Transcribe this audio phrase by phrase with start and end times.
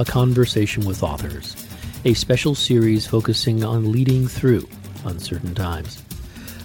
[0.00, 1.54] a Conversation with Authors,
[2.06, 4.66] a special series focusing on leading through
[5.04, 6.02] uncertain times.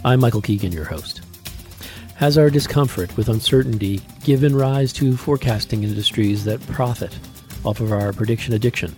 [0.05, 1.19] I'm Michael Keegan, your host.
[2.15, 7.19] Has our discomfort with uncertainty given rise to forecasting industries that profit
[7.65, 8.95] off of our prediction addiction?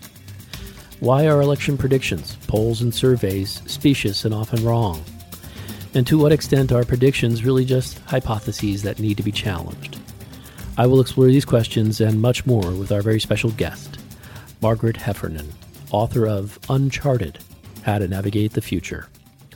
[0.99, 5.03] Why are election predictions, polls, and surveys specious and often wrong?
[5.95, 9.97] And to what extent are predictions really just hypotheses that need to be challenged?
[10.77, 13.97] I will explore these questions and much more with our very special guest,
[14.61, 15.53] Margaret Heffernan,
[15.91, 17.37] author of Uncharted
[17.83, 19.07] How to Navigate the Future.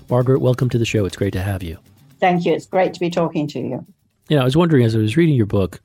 [0.10, 1.06] Margaret, welcome to the show.
[1.06, 1.78] It's great to have you.
[2.20, 2.54] Thank you.
[2.54, 3.86] It's great to be talking to you.
[4.30, 5.82] You know, I was wondering as I was reading your book,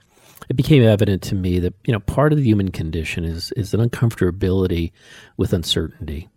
[0.48, 3.72] it became evident to me that, you know, part of the human condition is is
[3.72, 4.92] an uncomfortability
[5.36, 6.28] with uncertainty.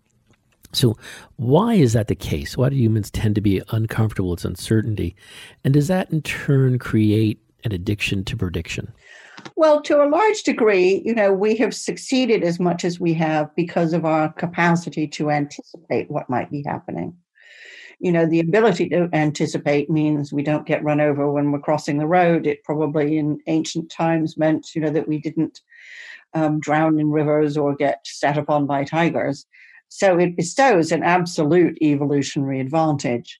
[0.72, 0.96] So,
[1.36, 2.56] why is that the case?
[2.56, 5.16] Why do humans tend to be uncomfortable with uncertainty?
[5.64, 8.92] And does that in turn create an addiction to prediction?
[9.56, 13.54] Well, to a large degree, you know, we have succeeded as much as we have
[13.54, 17.16] because of our capacity to anticipate what might be happening.
[17.98, 21.98] You know, the ability to anticipate means we don't get run over when we're crossing
[21.98, 22.46] the road.
[22.46, 25.60] It probably in ancient times meant, you know, that we didn't
[26.32, 29.44] um, drown in rivers or get set upon by tigers.
[29.88, 33.38] So it bestows an absolute evolutionary advantage.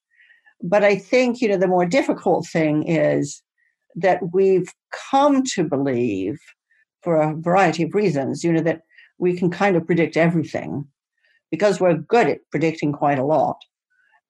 [0.63, 3.43] But I think, you know, the more difficult thing is
[3.97, 4.69] that we've
[5.11, 6.39] come to believe
[7.03, 8.83] for a variety of reasons, you know, that
[9.19, 10.87] we can kind of predict everything
[11.51, 13.59] because we're good at predicting quite a lot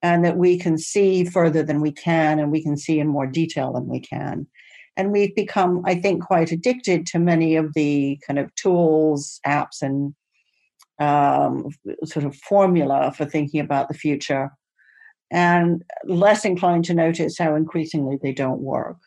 [0.01, 3.27] and that we can see further than we can and we can see in more
[3.27, 4.47] detail than we can.
[4.97, 9.81] And we've become, I think, quite addicted to many of the kind of tools, apps,
[9.81, 10.13] and
[10.99, 11.69] um,
[12.03, 14.51] sort of formula for thinking about the future,
[15.31, 18.97] and less inclined to notice how increasingly they don't work.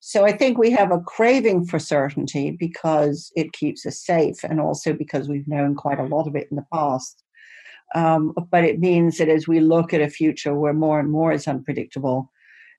[0.00, 4.60] So I think we have a craving for certainty because it keeps us safe and
[4.60, 7.22] also because we've known quite a lot of it in the past.
[7.94, 11.32] Um, but it means that as we look at a future where more and more
[11.32, 12.30] is unpredictable,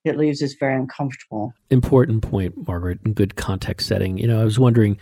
[0.04, 1.54] it leaves us very uncomfortable.
[1.70, 4.18] Important point, Margaret, in good context setting.
[4.18, 4.98] You know, I was wondering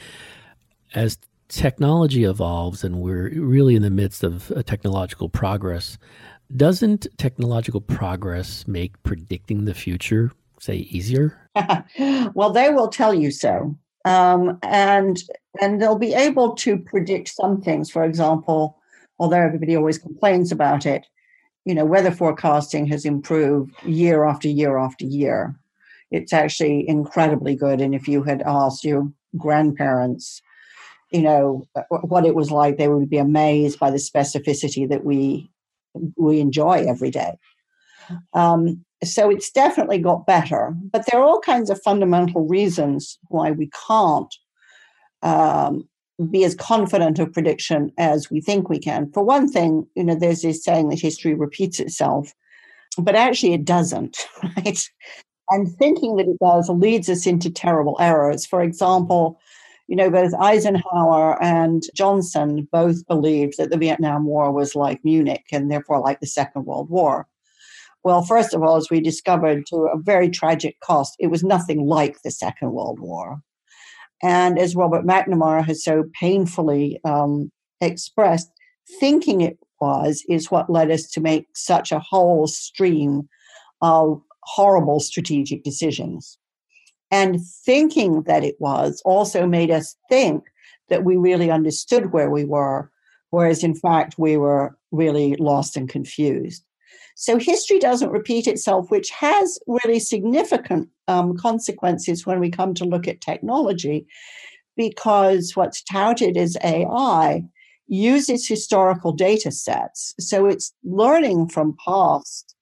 [0.94, 1.16] as
[1.48, 5.96] technology evolves and we're really in the midst of technological progress,
[6.54, 11.36] doesn't technological progress make predicting the future say easier?
[12.34, 13.76] well, they will tell you so.
[14.04, 15.22] Um, and
[15.60, 17.90] and they'll be able to predict some things.
[17.90, 18.78] For example,
[19.18, 21.06] although everybody always complains about it,
[21.64, 25.54] you know, weather forecasting has improved year after year after year.
[26.10, 27.80] It's actually incredibly good.
[27.80, 30.40] And if you had asked your grandparents,
[31.12, 35.50] you know, what it was like, they would be amazed by the specificity that we
[36.16, 37.36] we enjoy every day.
[38.32, 43.50] Um, so it's definitely got better, but there are all kinds of fundamental reasons why
[43.50, 44.34] we can't
[45.22, 45.88] um,
[46.30, 49.10] be as confident of prediction as we think we can.
[49.12, 52.34] For one thing, you know, there's this saying that history repeats itself,
[52.98, 54.18] but actually it doesn't,
[54.56, 54.86] right?
[55.48, 58.44] And thinking that it does leads us into terrible errors.
[58.44, 59.40] For example,
[59.88, 65.46] you know, both Eisenhower and Johnson both believed that the Vietnam War was like Munich
[65.50, 67.26] and therefore like the Second World War.
[68.02, 71.86] Well, first of all, as we discovered to a very tragic cost, it was nothing
[71.86, 73.42] like the Second World War.
[74.22, 77.50] And as Robert McNamara has so painfully um,
[77.80, 78.50] expressed,
[78.98, 83.28] thinking it was is what led us to make such a whole stream
[83.80, 86.38] of horrible strategic decisions.
[87.10, 90.44] And thinking that it was also made us think
[90.88, 92.90] that we really understood where we were,
[93.30, 96.64] whereas in fact we were really lost and confused.
[97.16, 102.84] So history doesn't repeat itself, which has really significant um, consequences when we come to
[102.84, 104.06] look at technology,
[104.76, 107.44] because what's touted as AI
[107.88, 110.14] uses historical data sets.
[110.20, 112.54] So it's learning from past,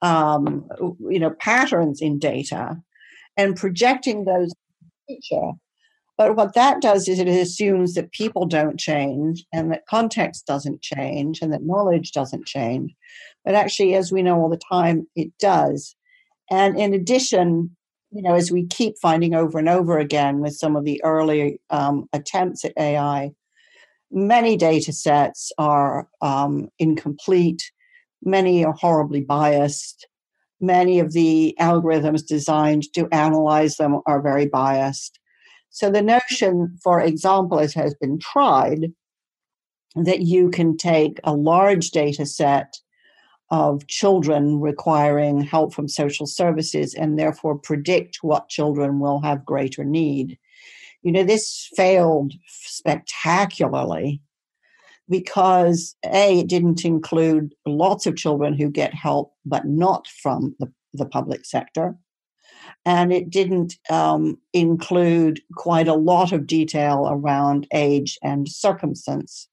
[0.00, 0.68] um,
[1.00, 2.80] you know, patterns in data
[3.36, 4.52] and projecting those
[5.08, 5.52] future.
[6.16, 10.82] But what that does is it assumes that people don't change and that context doesn't
[10.82, 12.94] change and that knowledge doesn't change.
[13.44, 15.94] But actually, as we know all the time, it does.
[16.50, 17.76] And in addition,
[18.10, 21.60] you know, as we keep finding over and over again with some of the early
[21.70, 23.30] um, attempts at AI,
[24.10, 27.70] many data sets are um, incomplete,
[28.22, 30.08] many are horribly biased,
[30.60, 35.18] many of the algorithms designed to analyze them are very biased.
[35.70, 38.92] So the notion, for example, as has been tried,
[39.94, 42.74] that you can take a large data set
[43.50, 49.84] of children requiring help from social services and therefore predict what children will have greater
[49.84, 50.38] need.
[51.02, 54.20] You know, this failed spectacularly
[55.08, 60.72] because A, it didn't include lots of children who get help, but not from the,
[60.94, 61.96] the public sector.
[62.84, 69.48] And it didn't um, include quite a lot of detail around age and circumstance.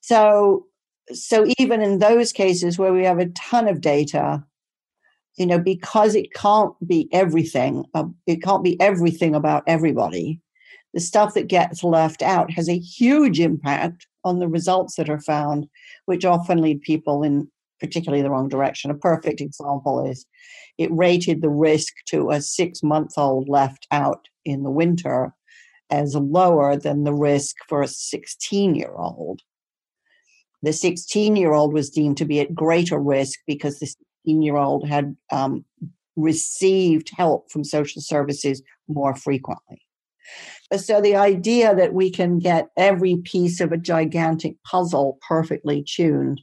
[0.00, 0.66] So
[1.12, 4.42] so even in those cases where we have a ton of data
[5.36, 10.40] you know because it can't be everything uh, it can't be everything about everybody
[10.92, 15.20] the stuff that gets left out has a huge impact on the results that are
[15.20, 15.66] found
[16.06, 17.48] which often lead people in
[17.80, 18.90] particularly the wrong direction.
[18.90, 20.26] A perfect example is
[20.78, 25.34] it rated the risk to a six month old left out in the winter
[25.90, 29.42] as lower than the risk for a 16 year old
[30.64, 34.56] the 16 year old was deemed to be at greater risk because the 16 year
[34.56, 35.64] old had um,
[36.16, 39.80] received help from social services more frequently.
[40.76, 46.40] So, the idea that we can get every piece of a gigantic puzzle perfectly tuned,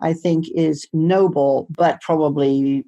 [0.00, 2.84] I think, is noble, but probably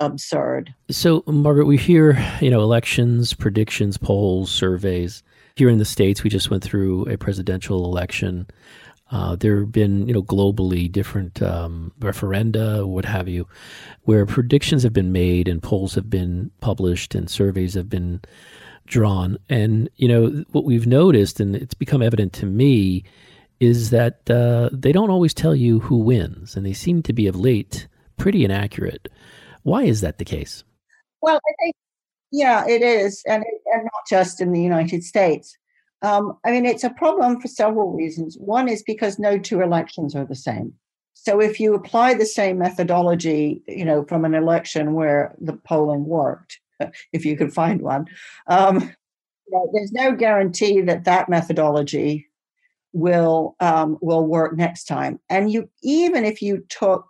[0.00, 0.74] absurd.
[0.90, 5.22] So, Margaret, we hear, you know, elections, predictions, polls, surveys.
[5.56, 8.46] Here in the States, we just went through a presidential election.
[9.10, 13.46] Uh, there have been, you know, globally different um, referenda, what have you,
[14.02, 18.20] where predictions have been made and polls have been published and surveys have been
[18.86, 19.38] drawn.
[19.48, 23.04] And you know what we've noticed, and it's become evident to me,
[23.60, 27.26] is that uh, they don't always tell you who wins, and they seem to be
[27.26, 27.86] of late
[28.16, 29.08] pretty inaccurate.
[29.62, 30.64] Why is that the case?
[31.22, 31.74] Well, I think,
[32.32, 35.56] yeah, it is, and, and not just in the United States.
[36.02, 38.36] Um, I mean, it's a problem for several reasons.
[38.38, 40.74] One is because no two elections are the same.
[41.14, 46.04] So if you apply the same methodology, you know, from an election where the polling
[46.04, 46.60] worked,
[47.12, 48.06] if you could find one,
[48.46, 52.28] um, you know, there's no guarantee that that methodology
[52.92, 55.18] will um, will work next time.
[55.28, 57.06] And you even if you took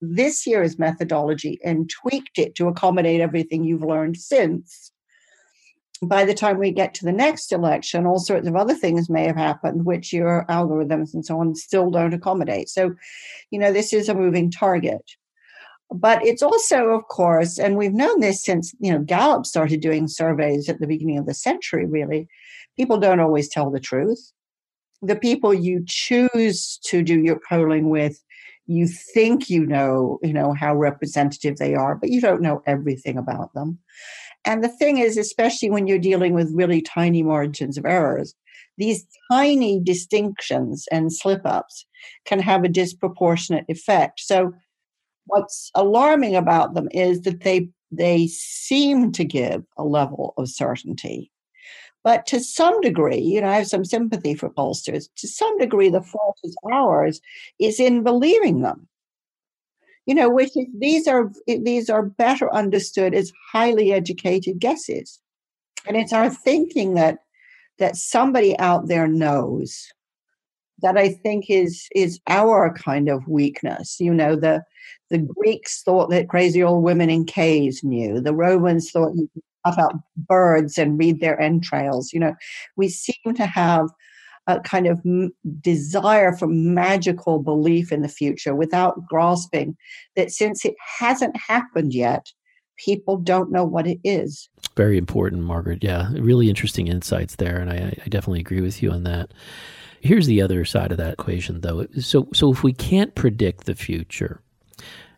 [0.00, 4.92] this year's methodology and tweaked it to accommodate everything you've learned since,
[6.02, 9.26] by the time we get to the next election, all sorts of other things may
[9.26, 12.70] have happened, which your algorithms and so on still don't accommodate.
[12.70, 12.94] So,
[13.50, 15.02] you know, this is a moving target.
[15.92, 20.06] But it's also, of course, and we've known this since, you know, Gallup started doing
[20.06, 22.28] surveys at the beginning of the century, really.
[22.76, 24.32] People don't always tell the truth.
[25.02, 28.22] The people you choose to do your polling with,
[28.66, 33.18] you think you know, you know, how representative they are, but you don't know everything
[33.18, 33.80] about them.
[34.44, 38.34] And the thing is, especially when you're dealing with really tiny margins of errors,
[38.78, 41.86] these tiny distinctions and slip ups
[42.24, 44.20] can have a disproportionate effect.
[44.20, 44.52] So,
[45.26, 51.30] what's alarming about them is that they they seem to give a level of certainty.
[52.02, 55.08] But to some degree, you know, I have some sympathy for pollsters.
[55.16, 57.20] To some degree, the fault is ours
[57.58, 58.88] is in believing them
[60.06, 65.20] you know, which is these are these are better understood as highly educated guesses,
[65.86, 67.18] and it's our thinking that
[67.78, 69.92] that somebody out there knows
[70.82, 73.98] that I think is is our kind of weakness.
[74.00, 74.62] You know, the
[75.10, 78.20] the Greeks thought that crazy old women in caves knew.
[78.20, 82.12] The Romans thought you could cut out birds and read their entrails.
[82.12, 82.34] You know,
[82.76, 83.88] we seem to have
[84.56, 89.76] a kind of m- desire for magical belief in the future without grasping
[90.16, 92.32] that since it hasn't happened yet,
[92.76, 94.48] people don't know what it is.
[94.76, 95.82] Very important, Margaret.
[95.82, 99.32] Yeah, really interesting insights there, and I, I definitely agree with you on that.
[100.00, 101.86] Here's the other side of that equation, though.
[102.00, 104.40] So, so if we can't predict the future,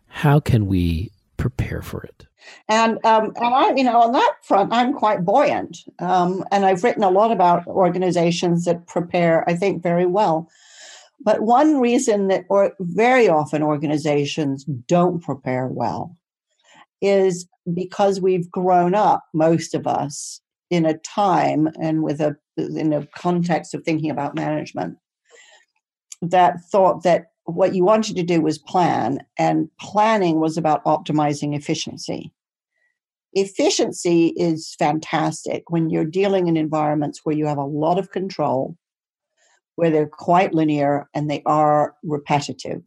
[0.07, 2.25] how can we prepare for it?
[2.69, 5.79] And um, and I, you know, on that front, I'm quite buoyant.
[5.99, 10.49] Um, and I've written a lot about organizations that prepare, I think, very well.
[11.19, 16.17] But one reason that, or very often organizations don't prepare well
[17.01, 22.93] is because we've grown up, most of us, in a time and with a in
[22.93, 24.97] a context of thinking about management
[26.21, 31.55] that thought that what you wanted to do was plan, and planning was about optimizing
[31.55, 32.31] efficiency.
[33.33, 38.77] Efficiency is fantastic when you're dealing in environments where you have a lot of control,
[39.75, 42.81] where they're quite linear and they are repetitive.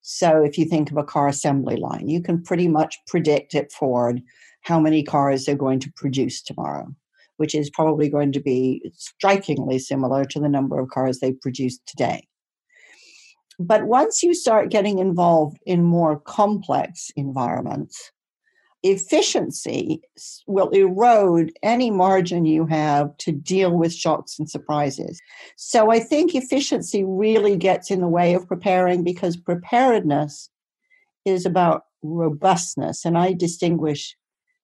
[0.00, 3.70] So, if you think of a car assembly line, you can pretty much predict at
[3.70, 4.20] Ford
[4.62, 6.88] how many cars they're going to produce tomorrow,
[7.36, 11.86] which is probably going to be strikingly similar to the number of cars they produced
[11.86, 12.26] today.
[13.58, 18.12] But once you start getting involved in more complex environments,
[18.82, 20.00] efficiency
[20.46, 25.20] will erode any margin you have to deal with shocks and surprises.
[25.56, 30.50] So I think efficiency really gets in the way of preparing because preparedness
[31.24, 33.04] is about robustness.
[33.04, 34.16] And I distinguish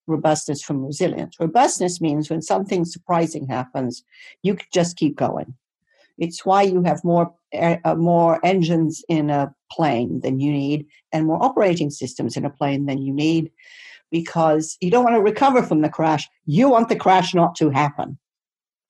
[0.09, 1.37] robustness from resilience.
[1.39, 4.03] Robustness means when something surprising happens,
[4.43, 5.55] you just keep going.
[6.19, 11.27] It's why you have more uh, more engines in a plane than you need, and
[11.27, 13.51] more operating systems in a plane than you need,
[14.11, 16.29] because you don't want to recover from the crash.
[16.47, 18.19] You want the crash not to happen.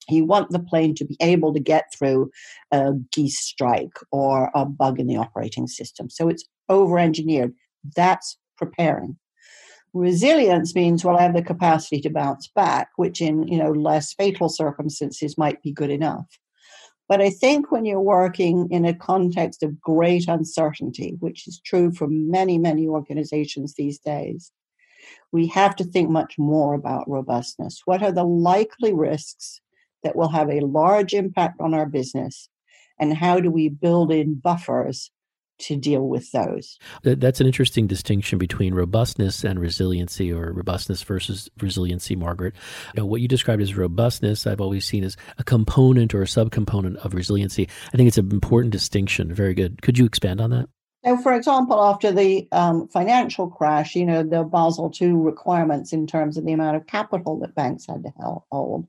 [0.08, 2.30] You want the plane to be able to get through
[2.72, 6.08] a geese strike or a bug in the operating system.
[6.08, 7.54] So it's over engineered.
[7.94, 9.18] That's preparing.
[9.94, 14.14] Resilience means, well, I have the capacity to bounce back, which in you know less
[14.14, 16.26] fatal circumstances might be good enough.
[17.08, 21.90] But I think when you're working in a context of great uncertainty, which is true
[21.90, 24.52] for many, many organizations these days,
[25.32, 27.82] we have to think much more about robustness.
[27.86, 29.60] What are the likely risks
[30.02, 32.50] that will have a large impact on our business?
[33.00, 35.10] And how do we build in buffers
[35.58, 36.78] to deal with those.
[37.02, 42.54] That's an interesting distinction between robustness and resiliency, or robustness versus resiliency, Margaret.
[42.94, 46.26] You know, what you described as robustness, I've always seen as a component or a
[46.26, 47.68] subcomponent of resiliency.
[47.92, 49.32] I think it's an important distinction.
[49.32, 49.82] Very good.
[49.82, 50.68] Could you expand on that?
[51.04, 56.06] So, for example, after the um, financial crash, you know, the Basel II requirements in
[56.06, 58.12] terms of the amount of capital that banks had to
[58.50, 58.86] hold,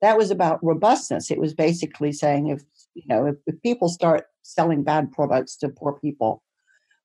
[0.00, 1.30] that was about robustness.
[1.30, 2.62] It was basically saying if
[2.94, 6.42] you know if, if people start selling bad products to poor people,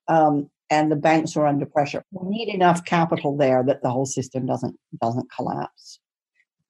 [0.08, 2.04] um, and the banks are under pressure.
[2.10, 6.00] We need enough capital there that the whole system doesn't doesn't collapse.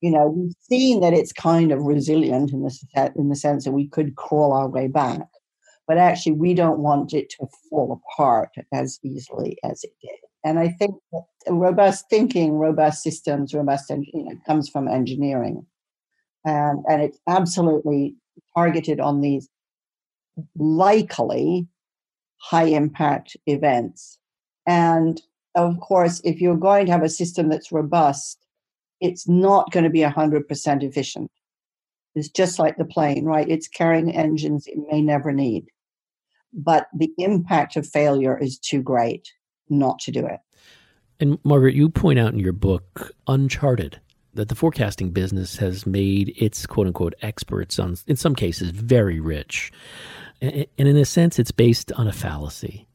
[0.00, 3.72] You know, we've seen that it's kind of resilient in the in the sense that
[3.72, 5.26] we could crawl our way back,
[5.86, 10.18] but actually we don't want it to fall apart as easily as it did.
[10.44, 10.96] And I think
[11.48, 13.90] robust thinking, robust systems, robust
[14.46, 15.64] comes from engineering,
[16.44, 18.16] and and it's absolutely
[18.56, 19.48] targeted on these
[20.56, 21.66] likely
[22.38, 24.18] high impact events.
[24.66, 25.20] And
[25.54, 28.44] of course, if you're going to have a system that's robust,
[29.00, 31.30] it's not going to be 100% efficient.
[32.14, 33.48] It's just like the plane, right?
[33.48, 35.66] It's carrying engines it may never need.
[36.52, 39.32] But the impact of failure is too great
[39.68, 40.40] not to do it.
[41.20, 44.00] And Margaret, you point out in your book, Uncharted,
[44.34, 49.20] that the forecasting business has made its quote unquote experts on, in some cases, very
[49.20, 49.72] rich.
[50.40, 52.86] And in a sense, it's based on a fallacy.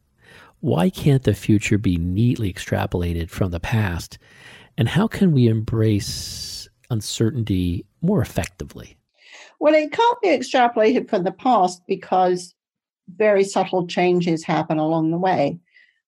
[0.59, 4.17] Why can't the future be neatly extrapolated from the past?
[4.77, 8.97] And how can we embrace uncertainty more effectively?
[9.59, 12.53] Well, it can't be extrapolated from the past because
[13.15, 15.59] very subtle changes happen along the way.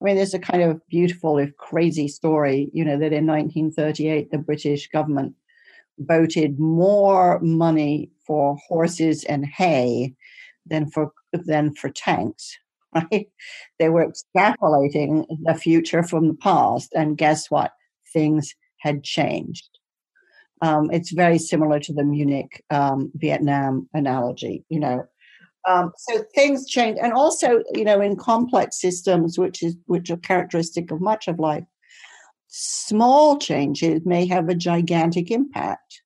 [0.02, 4.32] I mean, there's a kind of beautiful, if crazy story, you know, that in 1938,
[4.32, 5.36] the British government
[6.00, 10.16] voted more money for horses and hay
[10.66, 12.58] than for than for tanks.
[12.94, 13.28] Right?
[13.80, 17.72] They were extrapolating the future from the past, and guess what?
[18.12, 19.70] Things had changed.
[20.62, 24.66] Um, it's very similar to the Munich um, Vietnam analogy.
[24.68, 25.06] You know,
[25.68, 30.18] um, so things change, and also, you know, in complex systems, which is which are
[30.18, 31.64] characteristic of much of life,
[32.48, 36.02] small changes may have a gigantic impact.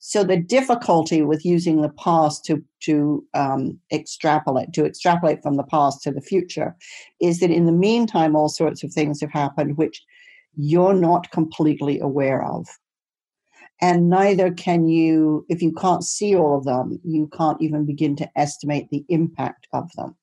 [0.00, 5.64] So the difficulty with using the past to to um, extrapolate to extrapolate from the
[5.64, 6.76] past to the future
[7.20, 10.02] is that in the meantime, all sorts of things have happened which
[10.56, 12.66] you're not completely aware of.
[13.82, 18.14] And neither can you, if you can't see all of them, you can't even begin
[18.16, 20.16] to estimate the impact of them.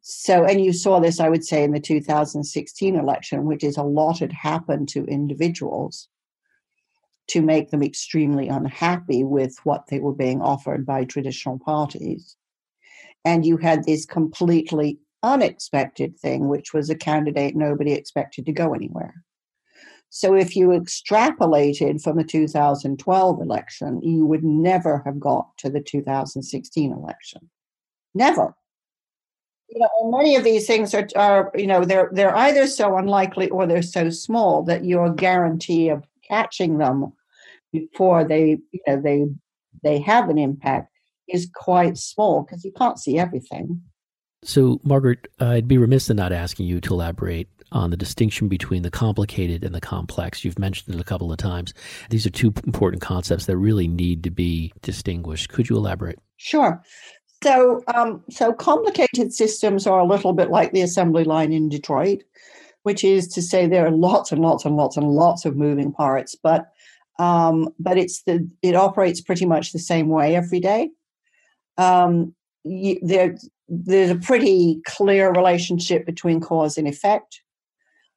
[0.00, 3.82] So, and you saw this, I would say, in the 2016 election, which is a
[3.82, 6.08] lot had happened to individuals
[7.28, 12.36] to make them extremely unhappy with what they were being offered by traditional parties.
[13.24, 18.74] and you had this completely unexpected thing, which was a candidate nobody expected to go
[18.74, 19.22] anywhere.
[20.14, 25.80] So if you extrapolated from the 2012 election, you would never have got to the
[25.80, 27.48] 2016 election.
[28.14, 28.54] Never.
[29.70, 33.48] You know, many of these things are, are, you know, they're they're either so unlikely
[33.48, 37.14] or they're so small that your guarantee of catching them
[37.72, 39.24] before they, you know, they
[39.82, 40.92] they have an impact
[41.26, 43.80] is quite small because you can't see everything.
[44.44, 48.82] So, Margaret, I'd be remiss in not asking you to elaborate on the distinction between
[48.82, 50.44] the complicated and the complex.
[50.44, 51.74] You've mentioned it a couple of times.
[52.10, 55.50] These are two important concepts that really need to be distinguished.
[55.50, 56.18] Could you elaborate?
[56.36, 56.82] Sure.
[57.42, 62.22] So, um, so complicated systems are a little bit like the assembly line in Detroit,
[62.84, 65.92] which is to say there are lots and lots and lots and lots of moving
[65.92, 66.66] parts, but
[67.18, 70.90] um, but it's the it operates pretty much the same way every day.
[71.78, 73.36] Um, you, there,
[73.68, 77.41] there's a pretty clear relationship between cause and effect.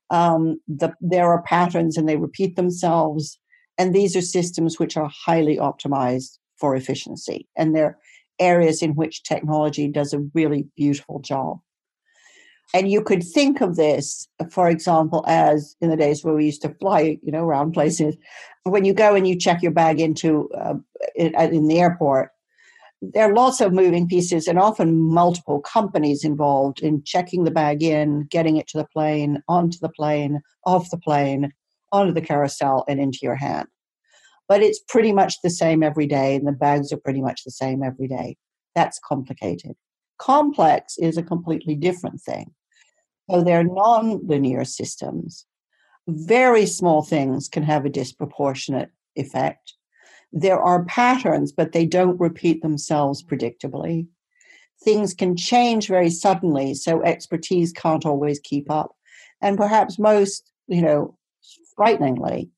[0.10, 3.40] Um, the, there are patterns and they repeat themselves.
[3.78, 7.48] And these are systems which are highly optimized for efficiency.
[7.58, 7.98] And they're
[8.40, 11.60] areas in which technology does a really beautiful job.
[12.74, 16.64] And you could think of this, for example, as in the days where we used
[16.64, 18.16] to fly, you know, around places.
[18.64, 20.74] When you go and you check your bag into uh,
[21.16, 22.32] in, in the airport,
[23.02, 27.84] there are lots of moving pieces and often multiple companies involved in checking the bag
[27.84, 31.52] in, getting it to the plane, onto the plane, off the plane,
[31.92, 33.68] onto the carousel, and into your hand.
[34.48, 37.52] But it's pretty much the same every day, and the bags are pretty much the
[37.52, 38.38] same every day.
[38.76, 39.76] That's complicated.
[40.18, 42.54] Complex is a completely different thing.
[43.30, 45.46] So they're non linear systems.
[46.08, 49.74] Very small things can have a disproportionate effect
[50.32, 54.08] there are patterns, but they don't repeat themselves predictably.
[54.84, 58.96] Things can change very suddenly, so expertise can't always keep up.
[59.42, 61.18] And perhaps most, you know,
[61.76, 62.50] frighteningly,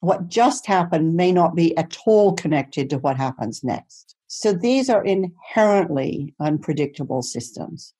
[0.00, 4.14] what just happened may not be at all connected to what happens next.
[4.28, 7.94] So these are inherently unpredictable systems.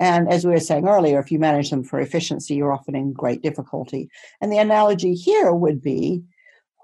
[0.00, 3.12] And as we were saying earlier, if you manage them for efficiency, you're often in
[3.12, 4.10] great difficulty.
[4.40, 6.22] And the analogy here would be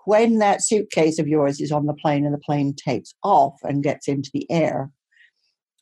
[0.04, 3.82] when that suitcase of yours is on the plane and the plane takes off and
[3.82, 4.90] gets into the air,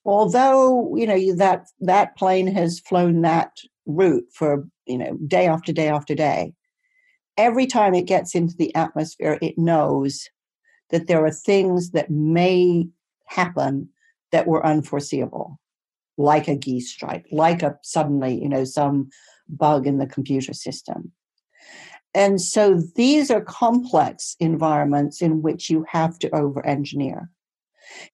[0.04, 3.52] although you know that that plane has flown that
[3.86, 6.52] route for you know day after day after day,
[7.36, 10.28] every time it gets into the atmosphere, it knows
[10.90, 12.86] that there are things that may
[13.26, 13.88] happen
[14.32, 15.58] that were unforeseeable,
[16.18, 19.08] like a geese strike, like a suddenly you know some
[19.48, 21.12] bug in the computer system.
[22.14, 27.30] And so these are complex environments in which you have to over engineer.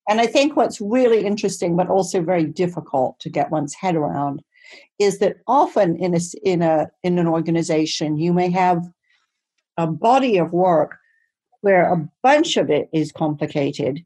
[0.09, 4.43] And I think what's really interesting, but also very difficult to get one's head around,
[4.99, 8.83] is that often in a, in a in an organization you may have
[9.77, 10.97] a body of work
[11.61, 14.05] where a bunch of it is complicated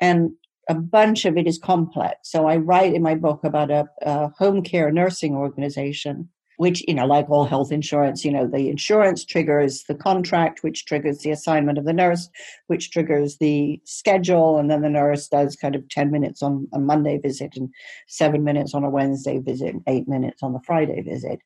[0.00, 0.30] and
[0.68, 2.16] a bunch of it is complex.
[2.24, 6.94] So I write in my book about a, a home care nursing organization which, you
[6.94, 11.30] know, like all health insurance, you know, the insurance triggers the contract, which triggers the
[11.30, 12.28] assignment of the nurse,
[12.66, 14.58] which triggers the schedule.
[14.58, 17.70] And then the nurse does kind of 10 minutes on a Monday visit and
[18.08, 21.38] seven minutes on a Wednesday visit, and eight minutes on the Friday visit.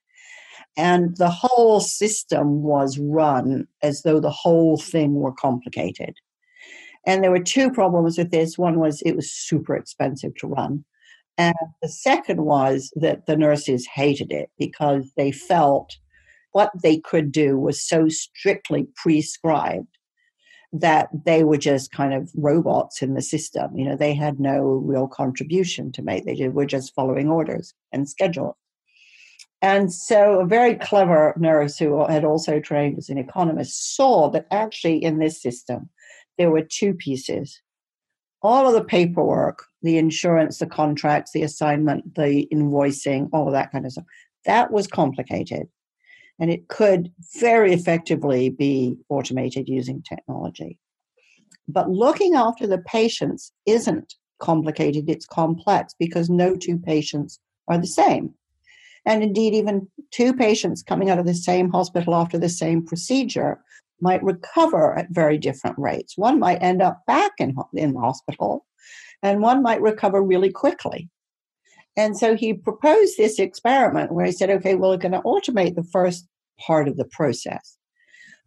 [0.78, 6.16] And the whole system was run as though the whole thing were complicated.
[7.06, 8.56] And there were two problems with this.
[8.56, 10.86] One was it was super expensive to run.
[11.38, 15.96] And the second was that the nurses hated it because they felt
[16.52, 19.88] what they could do was so strictly prescribed
[20.72, 23.76] that they were just kind of robots in the system.
[23.76, 26.24] You know, they had no real contribution to make.
[26.24, 28.56] They were just following orders and schedules.
[29.60, 34.46] And so a very clever nurse who had also trained as an economist saw that
[34.50, 35.88] actually in this system,
[36.36, 37.60] there were two pieces.
[38.42, 43.72] All of the paperwork the insurance, the contracts, the assignment, the invoicing, all of that
[43.72, 44.04] kind of stuff.
[44.46, 45.68] That was complicated.
[46.38, 50.78] And it could very effectively be automated using technology.
[51.68, 57.86] But looking after the patients isn't complicated, it's complex because no two patients are the
[57.86, 58.34] same.
[59.04, 63.60] And indeed, even two patients coming out of the same hospital after the same procedure
[64.02, 66.18] might recover at very different rates.
[66.18, 68.66] One might end up back in, in the hospital,
[69.22, 71.08] and one might recover really quickly.
[71.96, 75.74] And so he proposed this experiment where he said, okay, well, we're going to automate
[75.74, 76.26] the first
[76.58, 77.76] part of the process.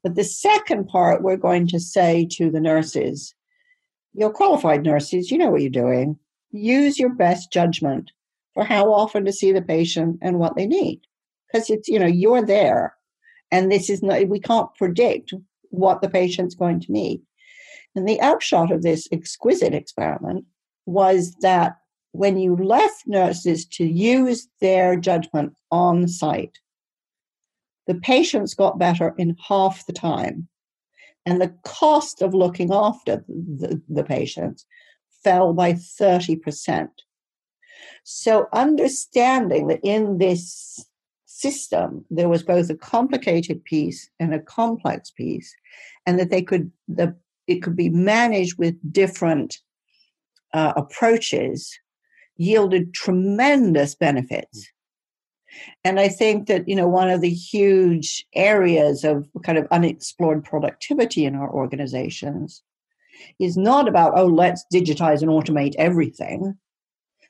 [0.04, 3.34] But the second part, we're going to say to the nurses,
[4.13, 6.18] you're qualified nurses, you know what you're doing.
[6.52, 8.12] use your best judgment
[8.54, 11.02] for how often to see the patient and what they need.
[11.52, 12.96] Because it's, you know, you're there
[13.51, 15.34] and this is not, we can't predict
[15.69, 17.21] what the patient's going to need.
[17.95, 20.45] And the upshot of this exquisite experiment
[20.86, 21.77] was that
[22.12, 26.58] when you left nurses to use their judgment on site,
[27.88, 30.47] the patients got better in half the time.
[31.25, 34.65] And the cost of looking after the, the, the patients
[35.23, 36.88] fell by 30%.
[38.03, 40.86] So, understanding that in this
[41.36, 45.54] system there was both a complicated piece and a complex piece,
[46.06, 47.15] and that they could the
[47.48, 49.60] it could be managed with different
[50.54, 51.78] uh, approaches,
[52.38, 54.71] yielded tremendous benefits.
[55.84, 60.43] And I think that, you know, one of the huge areas of kind of unexplored
[60.43, 62.63] productivity in our organizations
[63.39, 66.58] is not about, oh, let's digitize and automate everything,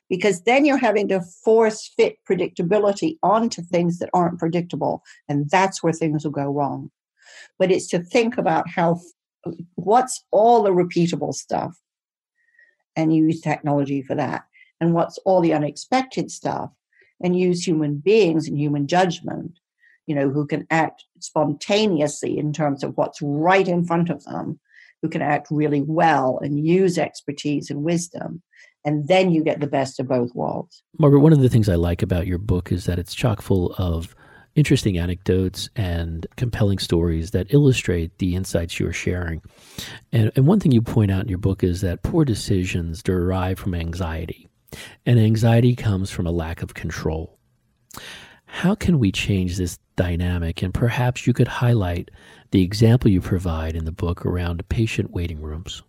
[0.08, 5.02] because then you're having to force fit predictability onto things that aren't predictable.
[5.28, 6.90] And that's where things will go wrong.
[7.58, 9.00] But it's to think about how,
[9.74, 11.76] what's all the repeatable stuff
[12.94, 14.44] and use technology for that.
[14.80, 16.70] And what's all the unexpected stuff
[17.22, 19.58] and use human beings and human judgment,
[20.06, 24.60] you know, who can act spontaneously in terms of what's right in front of them,
[25.02, 28.42] who can act really well and use expertise and wisdom.
[28.86, 30.82] And then you get the best of both worlds.
[30.98, 33.74] Margaret, one of the things I like about your book is that it's chock full
[33.78, 34.14] of
[34.54, 39.42] interesting anecdotes and compelling stories that illustrate the insights you're sharing.
[40.12, 43.58] And, and one thing you point out in your book is that poor decisions derive
[43.58, 44.48] from anxiety.
[45.04, 47.38] And anxiety comes from a lack of control.
[48.46, 50.62] How can we change this dynamic?
[50.62, 52.10] And perhaps you could highlight
[52.52, 55.82] the example you provide in the book around patient waiting rooms.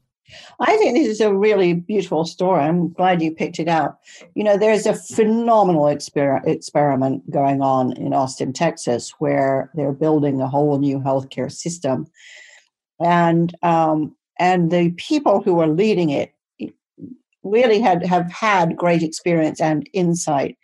[0.60, 2.62] I think this is a really beautiful story.
[2.62, 4.00] I'm glad you picked it out.
[4.36, 10.42] You know, there's a phenomenal exper- experiment going on in Austin, Texas, where they're building
[10.42, 12.08] a whole new healthcare system,
[13.00, 16.34] and um, and the people who are leading it
[17.44, 20.58] really had have had great experience and insight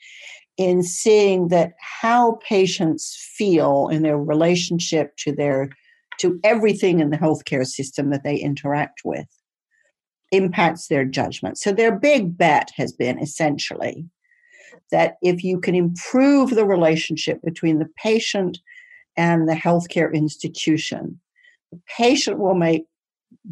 [0.57, 5.69] in seeing that how patients feel in their relationship to their
[6.19, 9.27] to everything in the healthcare system that they interact with
[10.33, 11.57] impacts their judgment.
[11.57, 14.05] So their big bet has been essentially
[14.91, 18.59] that if you can improve the relationship between the patient
[19.15, 21.19] and the healthcare institution,
[21.71, 22.85] the patient will make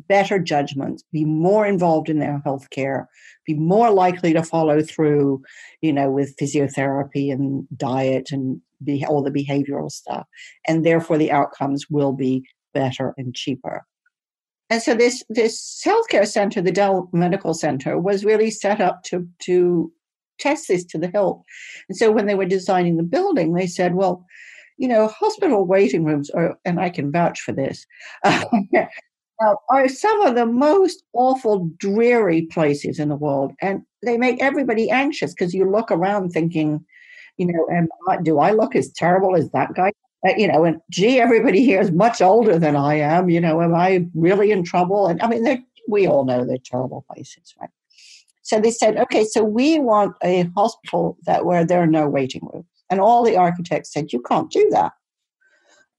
[0.08, 3.06] better judgments, be more involved in their healthcare,
[3.46, 5.42] be more likely to follow through,
[5.82, 10.26] you know, with physiotherapy and diet and be, all the behavioral stuff.
[10.68, 13.86] And therefore the outcomes will be better and cheaper.
[14.72, 19.28] And so this this healthcare center, the Dell Medical Center, was really set up to
[19.40, 19.92] to
[20.40, 21.44] test this to the hilt.
[21.90, 24.26] And so when they were designing the building, they said, well,
[24.78, 27.86] you know, hospital waiting rooms are, and I can vouch for this,
[28.24, 28.46] uh,
[29.70, 33.52] are some of the most awful, dreary places in the world.
[33.62, 36.84] And they make everybody anxious because you look around thinking,
[37.38, 39.92] you know, I, do I look as terrible as that guy?
[40.28, 43.30] Uh, you know, and gee, everybody here is much older than I am.
[43.30, 45.08] You know, am I really in trouble?
[45.08, 47.70] And I mean, we all know they're terrible places, right?
[48.44, 52.42] So they said, okay, so we want a hospital that where there are no waiting
[52.52, 52.66] rooms.
[52.90, 54.92] And all the architects said, you can't do that.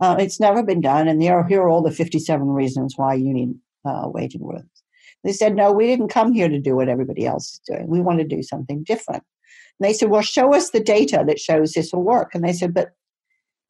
[0.00, 3.32] Uh, it's never been done, and there, here are all the 57 reasons why you
[3.32, 3.54] need
[3.84, 4.68] uh, waiting rooms.
[5.22, 7.86] They said, no, we didn't come here to do what everybody else is doing.
[7.86, 9.22] We want to do something different.
[9.78, 12.34] And they said, well, show us the data that shows this will work.
[12.34, 12.90] And they said, but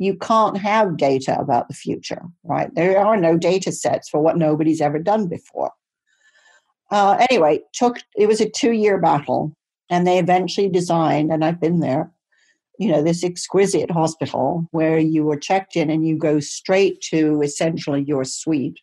[0.04, 2.74] you can't have data about the future, right?
[2.74, 5.72] There are no data sets for what nobody's ever done before.
[6.90, 9.56] Uh, anyway, took it was a two-year battle,
[9.88, 12.12] and they eventually designed, and I've been there,
[12.78, 17.40] you know, this exquisite hospital where you were checked in and you go straight to
[17.42, 18.78] essentially your suite,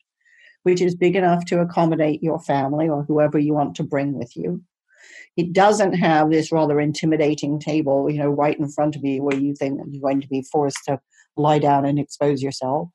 [0.64, 4.36] which is big enough to accommodate your family or whoever you want to bring with
[4.36, 4.62] you.
[5.40, 9.38] It doesn't have this rather intimidating table, you know, right in front of you where
[9.38, 11.00] you think you're going to be forced to
[11.38, 12.90] lie down and expose yourself.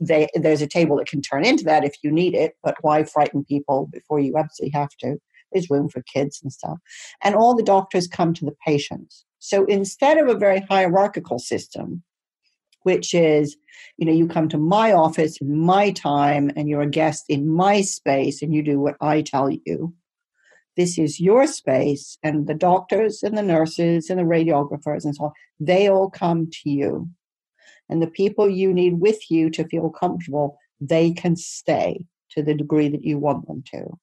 [0.00, 3.04] They, there's a table that can turn into that if you need it, but why
[3.04, 5.18] frighten people before you absolutely have to?
[5.52, 6.78] There's room for kids and stuff.
[7.22, 9.26] And all the doctors come to the patients.
[9.38, 12.02] So instead of a very hierarchical system,
[12.84, 13.58] which is,
[13.98, 17.46] you know, you come to my office in my time and you're a guest in
[17.46, 19.92] my space and you do what I tell you.
[20.80, 25.24] This is your space, and the doctors and the nurses and the radiographers and so
[25.24, 27.06] on, they all come to you.
[27.90, 32.54] And the people you need with you to feel comfortable, they can stay to the
[32.54, 33.98] degree that you want them to.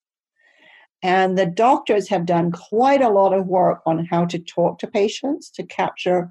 [1.02, 4.86] And the doctors have done quite a lot of work on how to talk to
[4.86, 6.30] patients to capture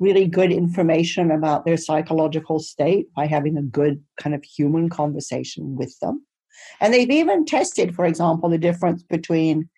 [0.00, 5.76] really good information about their psychological state by having a good kind of human conversation
[5.76, 6.24] with them.
[6.80, 9.68] And they've even tested, for example, the difference between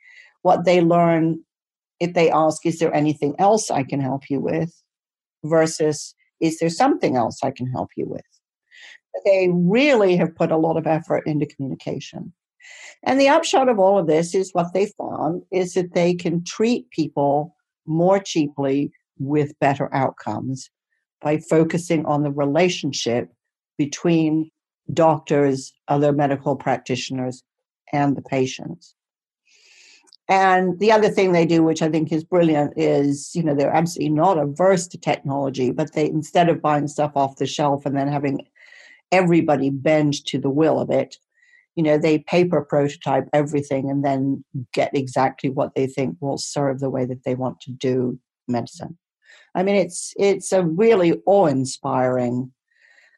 [0.45, 1.43] what they learn
[2.01, 4.73] if they ask, Is there anything else I can help you with?
[5.43, 8.23] versus Is there something else I can help you with?
[9.25, 12.33] They really have put a lot of effort into communication.
[13.03, 16.45] And the upshot of all of this is what they found is that they can
[16.45, 17.55] treat people
[17.87, 20.71] more cheaply with better outcomes
[21.21, 23.31] by focusing on the relationship
[23.79, 24.51] between
[24.93, 27.43] doctors, other medical practitioners,
[27.93, 28.95] and the patients.
[30.29, 33.75] And the other thing they do, which I think is brilliant, is you know they're
[33.75, 37.97] absolutely not averse to technology, but they instead of buying stuff off the shelf and
[37.97, 38.47] then having
[39.13, 41.17] everybody bend to the will of it,
[41.75, 46.81] you know they paper prototype everything and then get exactly what they think will serve
[46.81, 48.97] the way that they want to do medicine.
[49.55, 52.51] I mean, it's it's a really awe-inspiring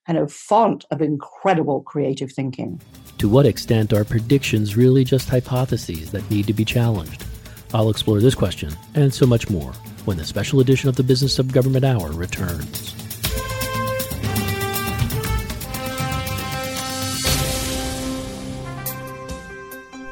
[0.07, 2.81] kind of font of incredible creative thinking.
[3.19, 7.25] To what extent are predictions really just hypotheses that need to be challenged?
[7.73, 9.73] I'll explore this question and so much more
[10.05, 12.95] when the special edition of the Business of Government Hour returns.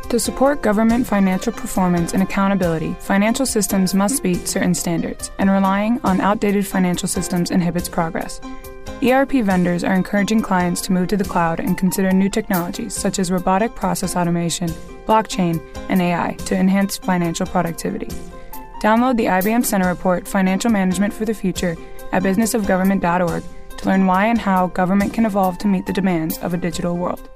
[0.09, 6.01] To support government financial performance and accountability, financial systems must meet certain standards, and relying
[6.05, 8.41] on outdated financial systems inhibits progress.
[9.03, 13.19] ERP vendors are encouraging clients to move to the cloud and consider new technologies such
[13.19, 14.69] as robotic process automation,
[15.07, 18.09] blockchain, and AI to enhance financial productivity.
[18.81, 21.77] Download the IBM Center Report Financial Management for the Future
[22.13, 23.43] at businessofgovernment.org
[23.79, 26.97] to learn why and how government can evolve to meet the demands of a digital
[26.97, 27.29] world.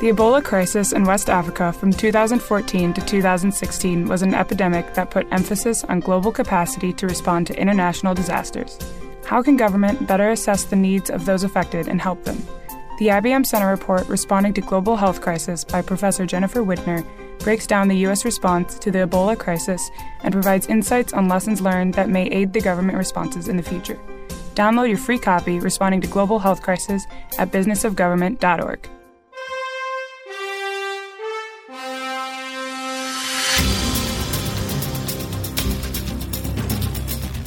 [0.00, 5.26] The Ebola crisis in West Africa from 2014 to 2016 was an epidemic that put
[5.32, 8.78] emphasis on global capacity to respond to international disasters.
[9.28, 12.42] How can government better assess the needs of those affected and help them?
[12.98, 17.06] The IBM Center report, Responding to Global Health Crisis by Professor Jennifer Widner,
[17.40, 18.24] breaks down the U.S.
[18.24, 19.90] response to the Ebola crisis
[20.22, 24.00] and provides insights on lessons learned that may aid the government responses in the future.
[24.54, 28.88] Download your free copy, Responding to Global Health Crisis, at businessofgovernment.org.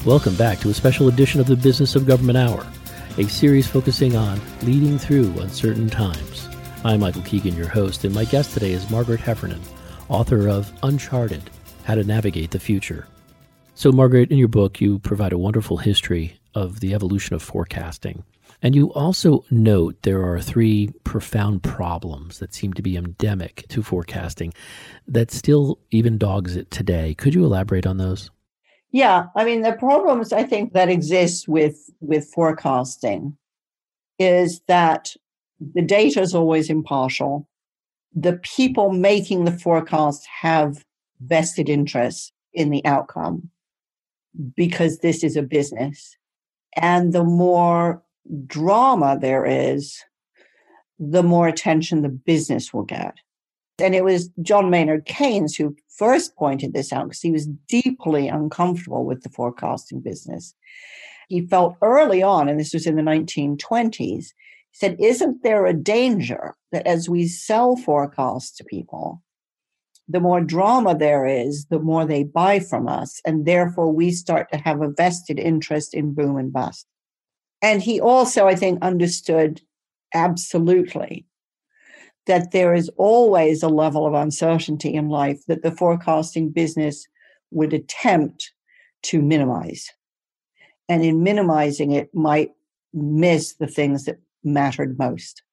[0.06, 2.66] Welcome back to a special edition of the Business of Government Hour,
[3.20, 6.50] a series focusing on leading through uncertain times.
[6.84, 9.62] I'm Michael Keegan, your host, and my guest today is Margaret Heffernan,
[10.10, 11.52] author of Uncharted
[11.84, 13.08] How to Navigate the Future.
[13.76, 18.24] So, Margaret, in your book, you provide a wonderful history of the evolution of forecasting.
[18.64, 23.84] And you also note there are three profound problems that seem to be endemic to
[23.84, 24.52] forecasting
[25.08, 27.14] that still even dogs it today.
[27.14, 28.32] Could you elaborate on those?
[28.92, 33.38] Yeah, I mean the problems I think that exist with with forecasting
[34.20, 35.16] is that
[35.74, 37.48] the data is always impartial.
[38.14, 40.84] The people making the forecast have
[41.22, 43.50] vested interests in the outcome
[44.56, 46.18] because this is a business.
[46.76, 48.02] And the more
[48.46, 50.04] drama there is,
[51.00, 53.16] the more attention the business will get.
[53.80, 58.28] And it was John Maynard Keynes who first pointed this out because he was deeply
[58.28, 60.54] uncomfortable with the forecasting business.
[61.30, 64.26] He felt early on, and this was in the 1920s, he
[64.74, 69.22] said, Isn't there a danger that as we sell forecasts to people,
[70.08, 73.22] the more drama there is, the more they buy from us.
[73.26, 76.86] And therefore, we start to have a vested interest in boom and bust.
[77.62, 79.62] And he also, I think, understood
[80.14, 81.26] absolutely
[82.28, 87.08] that there is always a level of uncertainty in life that the forecasting business
[87.52, 88.52] would attempt
[89.04, 89.90] to minimize.
[90.88, 92.52] And in minimizing it, might
[92.94, 95.44] miss the things that mattered most.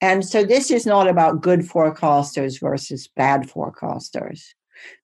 [0.00, 4.42] And so this is not about good forecasters versus bad forecasters.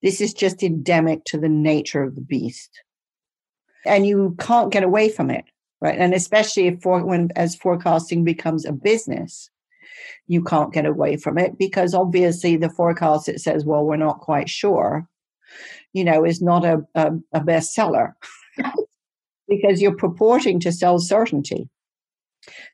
[0.03, 2.83] This is just endemic to the nature of the beast.
[3.85, 5.45] And you can't get away from it,
[5.81, 5.99] right?
[5.99, 9.51] And especially if for, when as forecasting becomes a business,
[10.27, 14.21] you can't get away from it because obviously the forecast that says, well, we're not
[14.21, 15.09] quite sure,
[15.93, 18.13] you know, is not a, a, a bestseller
[19.49, 21.69] because you're purporting to sell certainty.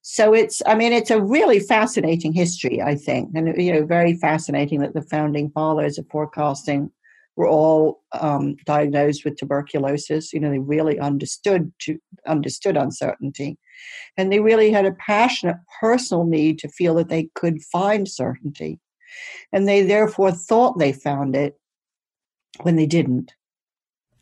[0.02, 4.14] So it's, I mean, it's a really fascinating history, I think, and you know, very
[4.14, 6.90] fascinating that the founding fathers of forecasting
[7.36, 10.32] were all um, diagnosed with tuberculosis.
[10.32, 13.58] You know, they really understood to, understood uncertainty,
[14.16, 18.78] and they really had a passionate personal need to feel that they could find certainty.
[19.52, 21.58] And they therefore thought they found it
[22.62, 23.32] when they didn't.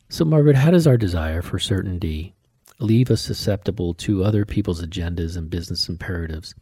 [0.09, 2.33] So, Margaret, how does our desire for certainty
[2.79, 6.55] leave us susceptible to other people's agendas and business imperatives?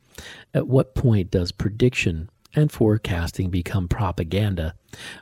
[0.54, 4.74] At what point does prediction and forecasting become propaganda,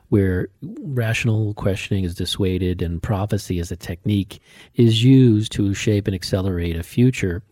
[0.08, 4.40] where rational questioning is dissuaded and prophecy as a technique
[4.74, 7.42] is used to shape and accelerate a future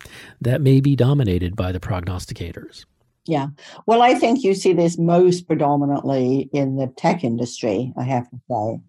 [0.40, 2.84] that may be dominated by the prognosticators?
[3.26, 3.48] Yeah.
[3.86, 8.40] Well, I think you see this most predominantly in the tech industry, I have to
[8.50, 8.80] say.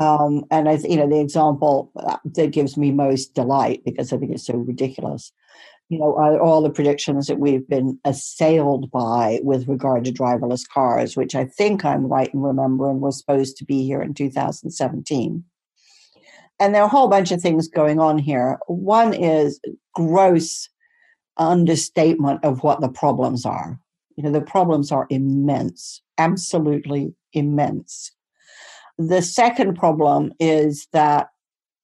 [0.00, 1.90] Um, and I, you know, the example
[2.24, 5.32] that gives me most delight because I think it's so ridiculous
[5.88, 11.16] you know, all the predictions that we've been assailed by with regard to driverless cars,
[11.16, 15.44] which I think I'm right in remembering was supposed to be here in 2017.
[16.60, 18.58] And there are a whole bunch of things going on here.
[18.66, 19.60] One is
[19.94, 20.68] gross
[21.38, 23.80] understatement of what the problems are.
[24.16, 28.10] You know, the problems are immense, absolutely immense.
[28.98, 31.28] The second problem is that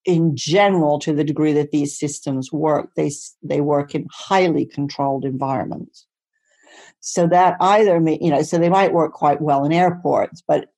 [0.05, 3.11] in general, to the degree that these systems work, they,
[3.43, 6.07] they work in highly controlled environments.
[7.01, 10.71] So that either mean, you know, so they might work quite well in airports, but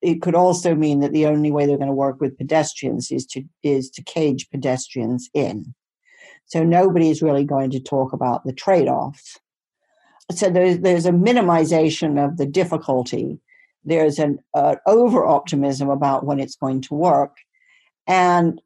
[0.00, 3.26] it could also mean that the only way they're going to work with pedestrians is
[3.26, 5.74] to is to cage pedestrians in.
[6.46, 9.38] So nobody is really going to talk about the trade-offs.
[10.30, 13.38] So there's there's a minimization of the difficulty.
[13.84, 17.36] There's an uh, over optimism about when it's going to work,
[18.06, 18.60] and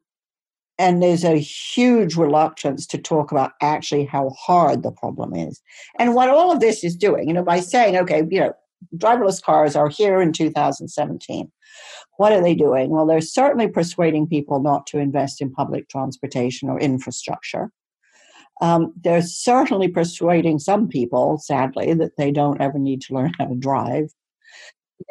[0.79, 5.61] and there's a huge reluctance to talk about actually how hard the problem is.
[5.99, 8.53] And what all of this is doing, you know, by saying, okay, you know,
[8.95, 11.51] driverless cars are here in 2017.
[12.15, 12.91] What are they doing?
[12.91, 17.71] Well, they're certainly persuading people not to invest in public transportation or infrastructure.
[18.61, 23.45] Um, they're certainly persuading some people, sadly, that they don't ever need to learn how
[23.45, 24.13] to drive.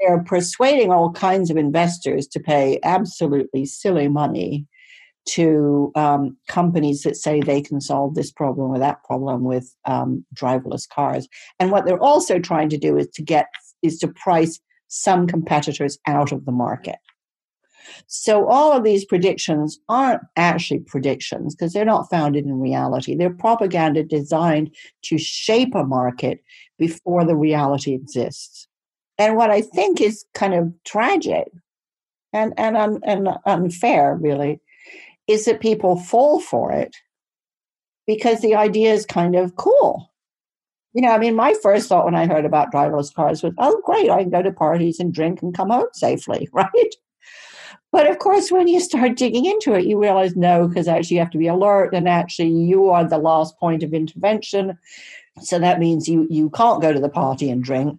[0.00, 4.66] They're persuading all kinds of investors to pay absolutely silly money
[5.28, 10.24] to um, companies that say they can solve this problem or that problem with um,
[10.34, 11.28] driverless cars.
[11.58, 13.46] And what they're also trying to do is to get
[13.82, 16.96] is to price some competitors out of the market.
[18.06, 23.14] So all of these predictions aren't actually predictions because they're not founded in reality.
[23.14, 26.42] They're propaganda designed to shape a market
[26.78, 28.66] before the reality exists.
[29.18, 31.48] And what I think is kind of tragic
[32.32, 34.60] and and, un, and unfair, really,
[35.28, 36.96] is that people fall for it
[38.06, 40.10] because the idea is kind of cool.
[40.94, 43.80] You know, I mean, my first thought when I heard about driverless cars was, oh,
[43.84, 46.94] great, I can go to parties and drink and come home safely, right?
[47.92, 51.20] But of course, when you start digging into it, you realize no, because actually you
[51.22, 54.78] have to be alert, and actually you are the last point of intervention.
[55.40, 57.98] So that means you you can't go to the party and drink.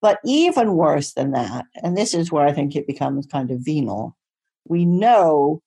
[0.00, 3.60] But even worse than that, and this is where I think it becomes kind of
[3.60, 4.16] venal,
[4.68, 5.62] we know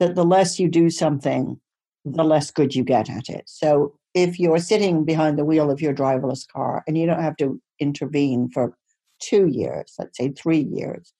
[0.00, 1.60] that the less you do something,
[2.04, 3.44] the less good you get at it.
[3.46, 7.36] So if you're sitting behind the wheel of your driverless car and you don't have
[7.38, 8.76] to intervene for
[9.20, 11.12] two years, let's say three years,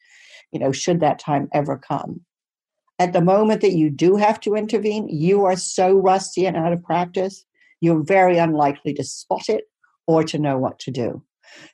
[0.52, 2.20] you know, should that time ever come.
[2.98, 6.72] At the moment that you do have to intervene, you are so rusty and out
[6.72, 7.44] of practice,
[7.80, 9.64] you're very unlikely to spot it
[10.06, 11.22] or to know what to do.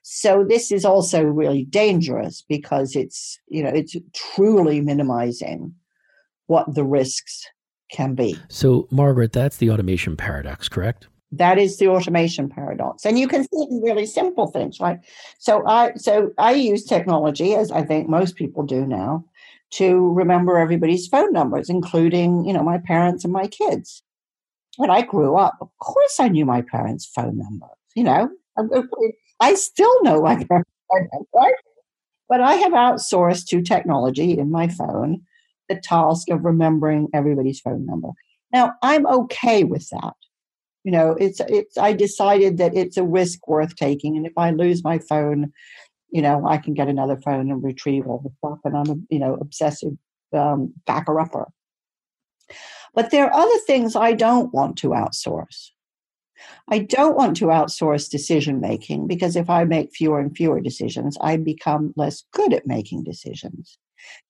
[0.02, 5.74] So this is also really dangerous because it's, you know, it's truly minimizing
[6.52, 7.46] what the risks
[7.90, 8.36] can be.
[8.48, 11.08] So, Margaret, that's the automation paradox, correct?
[11.32, 13.06] That is the automation paradox.
[13.06, 14.98] And you can see it in really simple things, right?
[15.38, 19.24] So I so I use technology, as I think most people do now,
[19.78, 24.02] to remember everybody's phone numbers, including, you know, my parents and my kids.
[24.76, 27.78] When I grew up, of course I knew my parents' phone numbers.
[27.96, 28.28] You know,
[29.40, 31.54] I still know my parents' phone number, right?
[32.28, 35.22] But I have outsourced to technology in my phone
[35.68, 38.08] the task of remembering everybody's phone number.
[38.52, 40.14] Now, I'm okay with that.
[40.84, 44.16] You know, it's it's I decided that it's a risk worth taking.
[44.16, 45.52] And if I lose my phone,
[46.10, 48.58] you know, I can get another phone and retrieve all the stuff.
[48.64, 49.92] And I'm a, you know, obsessive
[50.32, 51.48] um, backer upper.
[52.94, 55.70] But there are other things I don't want to outsource.
[56.68, 61.16] I don't want to outsource decision making because if I make fewer and fewer decisions,
[61.20, 63.78] I become less good at making decisions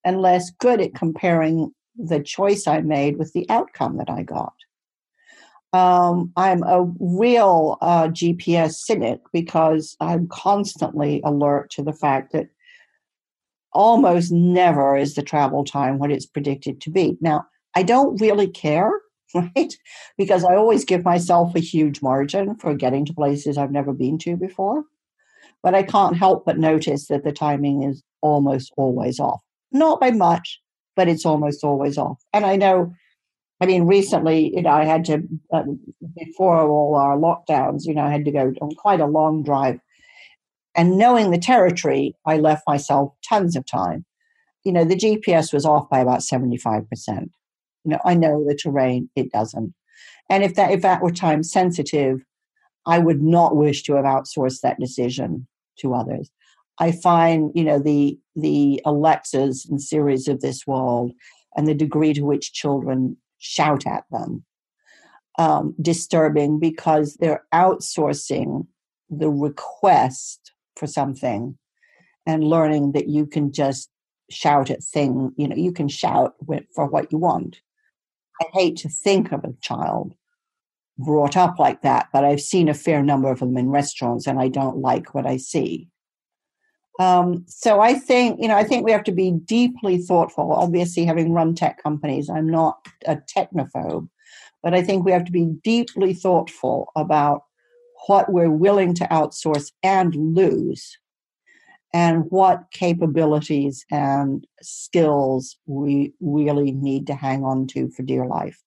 [0.05, 4.55] and less good at comparing the choice I made with the outcome that I got.
[5.73, 12.49] Um, I'm a real uh, GPS cynic because I'm constantly alert to the fact that
[13.73, 17.16] almost never is the travel time what it's predicted to be.
[17.20, 18.93] Now, I don't really care,
[19.35, 19.75] right?
[20.18, 24.18] Because I always give myself a huge margin for getting to places I've never been
[24.18, 24.85] to before.
[25.62, 29.43] but I can't help but notice that the timing is almost always off.
[29.73, 30.61] Not by much,
[30.97, 32.23] but it's almost always off.
[32.33, 32.93] And I know,
[33.61, 35.64] I mean, recently, you know, I had to, uh,
[36.16, 39.81] before all our lockdowns, you know, I had to go on quite a long drive.
[40.75, 44.05] And knowing the territory, I left myself tons of time.
[44.64, 46.87] You know, the GPS was off by about 75%.
[47.85, 49.75] You know, I know the terrain, it doesn't.
[50.31, 52.25] And if that if that were time sensitive,
[52.87, 55.47] I would not wish to have outsourced that decision
[55.79, 56.31] to others.
[56.83, 61.12] I find, you know, the the Alexas and Siris of this world
[61.57, 64.45] and the degree to which children shout at them
[65.39, 68.66] um, disturbing because they're outsourcing
[69.09, 71.57] the request for something
[72.26, 73.89] and learning that you can just
[74.28, 76.35] shout at thing you know you can shout
[76.74, 77.61] for what you want
[78.41, 80.14] i hate to think of a child
[80.99, 84.41] brought up like that, but I've seen a fair number of them in restaurants and
[84.41, 85.89] I don't like what I see.
[86.99, 90.53] Um, so I think, you know, I think we have to be deeply thoughtful.
[90.53, 94.09] Obviously, having run tech companies, I'm not a technophobe,
[94.62, 97.45] but I think we have to be deeply thoughtful about
[98.07, 100.99] what we're willing to outsource and lose
[101.95, 108.59] and what capabilities and skills we really need to hang on to for dear life.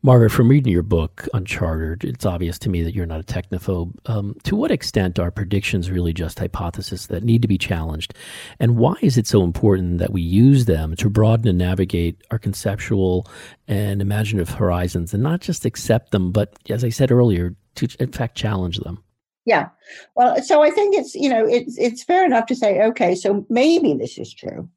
[0.00, 3.96] Margaret, from reading your book, Unchartered, it's obvious to me that you're not a technophobe.
[4.06, 8.14] Um, to what extent are predictions really just hypotheses that need to be challenged?
[8.60, 12.38] And why is it so important that we use them to broaden and navigate our
[12.38, 13.26] conceptual
[13.66, 18.12] and imaginative horizons and not just accept them, but, as I said earlier, to in
[18.12, 19.02] fact challenge them?
[19.46, 19.70] Yeah.
[20.14, 23.44] Well, so I think it's, you know, it's it's fair enough to say, okay, so
[23.48, 24.68] maybe this is true.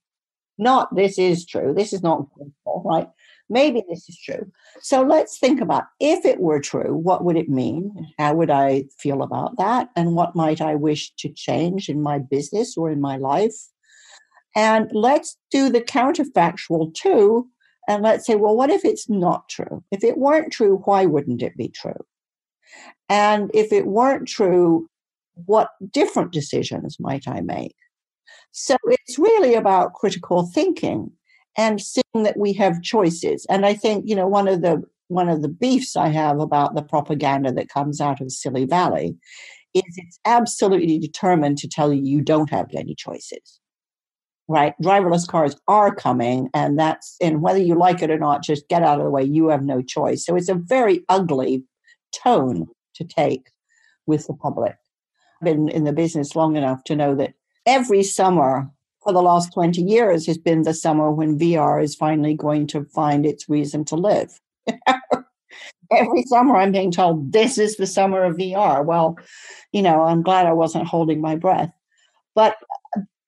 [0.57, 1.73] Not this is true.
[1.75, 2.25] This is not
[2.65, 3.07] right?
[3.51, 4.49] Maybe this is true.
[4.81, 7.93] So let's think about if it were true, what would it mean?
[8.17, 9.89] How would I feel about that?
[9.95, 13.55] And what might I wish to change in my business or in my life?
[14.55, 17.47] And let's do the counterfactual too.
[17.87, 19.83] And let's say, well, what if it's not true?
[19.91, 22.05] If it weren't true, why wouldn't it be true?
[23.09, 24.87] And if it weren't true,
[25.45, 27.75] what different decisions might I make?
[28.51, 31.11] So it's really about critical thinking
[31.57, 33.45] and seeing that we have choices.
[33.49, 36.73] And I think, you know, one of the one of the beefs I have about
[36.73, 39.17] the propaganda that comes out of Silly Valley
[39.73, 43.59] is it's absolutely determined to tell you you don't have any choices.
[44.47, 44.73] Right?
[44.81, 48.83] Driverless cars are coming, and that's and whether you like it or not, just get
[48.83, 49.23] out of the way.
[49.23, 50.25] You have no choice.
[50.25, 51.63] So it's a very ugly
[52.13, 53.49] tone to take
[54.07, 54.75] with the public.
[55.41, 57.33] I've been in the business long enough to know that
[57.65, 58.69] every summer
[59.03, 62.85] for the last 20 years has been the summer when VR is finally going to
[62.85, 64.39] find its reason to live.
[65.91, 68.85] Every summer I'm being told this is the summer of VR.
[68.85, 69.17] Well,
[69.73, 71.71] you know, I'm glad I wasn't holding my breath.
[72.35, 72.55] But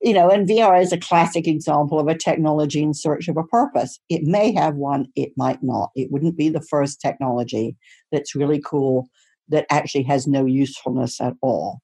[0.01, 3.43] you know, and VR is a classic example of a technology in search of a
[3.43, 3.99] purpose.
[4.09, 5.91] It may have one, it might not.
[5.95, 7.77] It wouldn't be the first technology
[8.11, 9.07] that's really cool
[9.47, 11.81] that actually has no usefulness at all.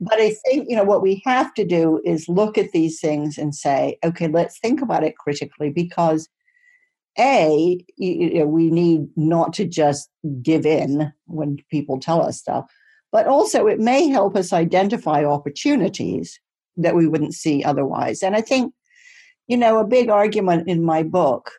[0.00, 3.38] But I think, you know, what we have to do is look at these things
[3.38, 6.28] and say, okay, let's think about it critically because
[7.18, 10.10] A, you know, we need not to just
[10.42, 12.66] give in when people tell us stuff,
[13.12, 16.40] but also it may help us identify opportunities
[16.76, 18.22] that we wouldn't see otherwise.
[18.22, 18.74] And I think,
[19.46, 21.52] you know, a big argument in my book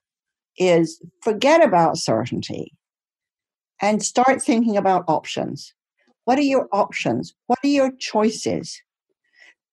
[0.58, 2.74] is forget about certainty
[3.82, 5.74] and start thinking about options.
[6.26, 7.34] What are your options?
[7.48, 8.82] What are your choices?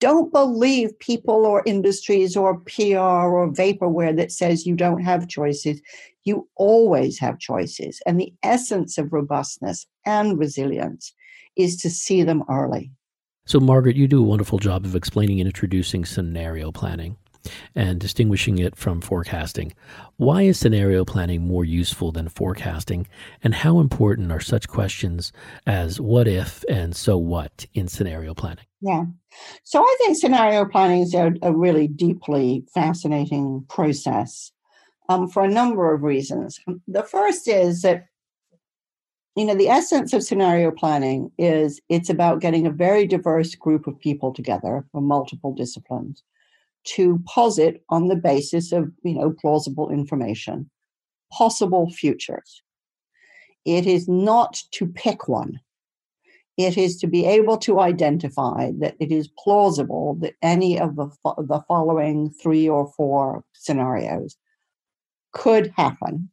[0.01, 5.81] Don't believe people or industries or PR or vaporware that says you don't have choices.
[6.25, 8.01] You always have choices.
[8.07, 11.13] And the essence of robustness and resilience
[11.57, 12.91] is to see them early.
[13.45, 17.17] So, Margaret, you do a wonderful job of explaining and introducing scenario planning
[17.75, 19.73] and distinguishing it from forecasting.
[20.17, 23.07] Why is scenario planning more useful than forecasting?
[23.43, 25.33] And how important are such questions
[25.67, 28.67] as what if and so what in scenario planning?
[28.81, 29.05] Yeah.
[29.65, 34.53] So I think scenario planning is a, a really deeply fascinating process
[35.09, 36.61] um, for a number of reasons.
[36.87, 38.07] The first is that
[39.37, 43.87] you know the essence of scenario planning is it's about getting a very diverse group
[43.87, 46.23] of people together from multiple disciplines
[46.85, 50.71] to posit on the basis of you know plausible information
[51.33, 52.63] possible futures.
[53.65, 55.61] It is not to pick one.
[56.59, 61.09] It is to be able to identify that it is plausible that any of the,
[61.25, 64.37] the following three or four scenarios
[65.33, 66.29] could happen.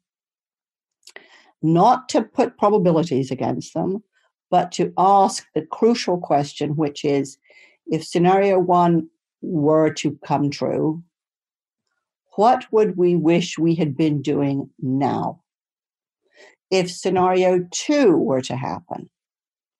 [1.61, 4.03] Not to put probabilities against them
[4.51, 7.37] but to ask the crucial question which is
[7.87, 9.07] if scenario one
[9.41, 11.03] were to come true,
[12.35, 15.41] what would we wish we had been doing now?
[16.71, 19.09] If scenario two were to happen,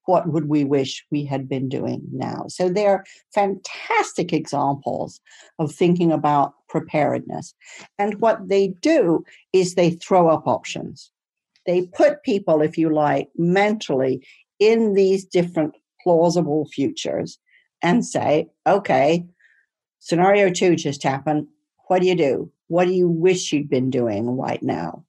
[0.06, 2.46] what would we wish we had been doing now?
[2.48, 5.22] So they're fantastic examples
[5.60, 7.54] of thinking about preparedness.
[8.00, 11.12] And what they do is they throw up options.
[11.68, 14.26] They put people, if you like, mentally
[14.58, 17.38] in these different plausible futures
[17.84, 19.26] and say, okay,
[20.00, 21.48] scenario two just happened.
[21.88, 22.52] What do you do?
[22.68, 25.06] What do you wish you'd been doing right now?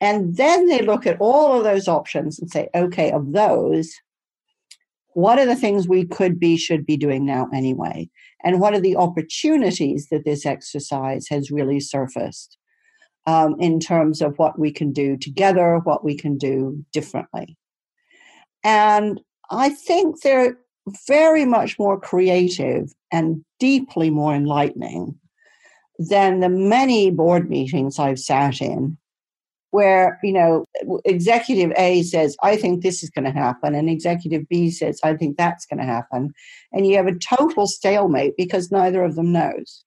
[0.00, 3.94] And then they look at all of those options and say, okay, of those,
[5.14, 8.10] what are the things we could be, should be doing now anyway?
[8.42, 12.58] And what are the opportunities that this exercise has really surfaced
[13.26, 17.56] um, in terms of what we can do together, what we can do differently?
[18.64, 19.20] And
[19.50, 20.58] I think they're
[21.06, 25.18] very much more creative and deeply more enlightening
[25.98, 28.96] than the many board meetings I've sat in
[29.72, 30.64] where you know
[31.04, 35.14] executive a says i think this is going to happen and executive b says i
[35.14, 36.32] think that's going to happen
[36.72, 39.84] and you have a total stalemate because neither of them knows.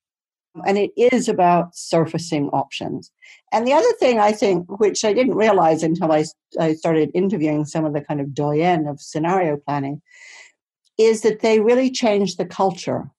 [0.65, 3.11] And it is about surfacing options.
[3.51, 6.23] And the other thing i think which i didn't realize until i,
[6.59, 10.01] I started interviewing some of the kind of doyen of scenario planning
[10.97, 13.09] is that they really change the culture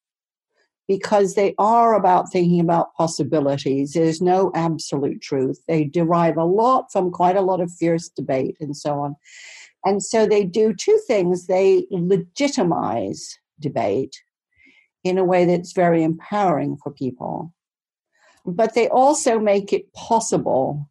[0.89, 3.93] because they are about thinking about possibilities.
[3.93, 5.61] There's no absolute truth.
[5.67, 9.17] They derive a lot from quite a lot of fierce debate and so on.
[9.85, 14.17] And so they do two things they legitimize debate
[15.05, 17.53] in a way that's very empowering for people,
[18.45, 20.89] but they also make it possible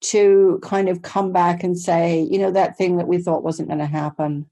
[0.00, 3.68] to kind of come back and say, you know, that thing that we thought wasn't
[3.68, 4.46] going to happen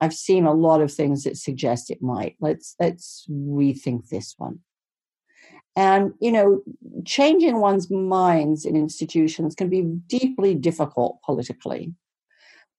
[0.00, 2.36] I've seen a lot of things that suggest it might.
[2.40, 4.60] Let's let's rethink this one.
[5.74, 6.62] And you know,
[7.04, 11.94] changing one's minds in institutions can be deeply difficult politically.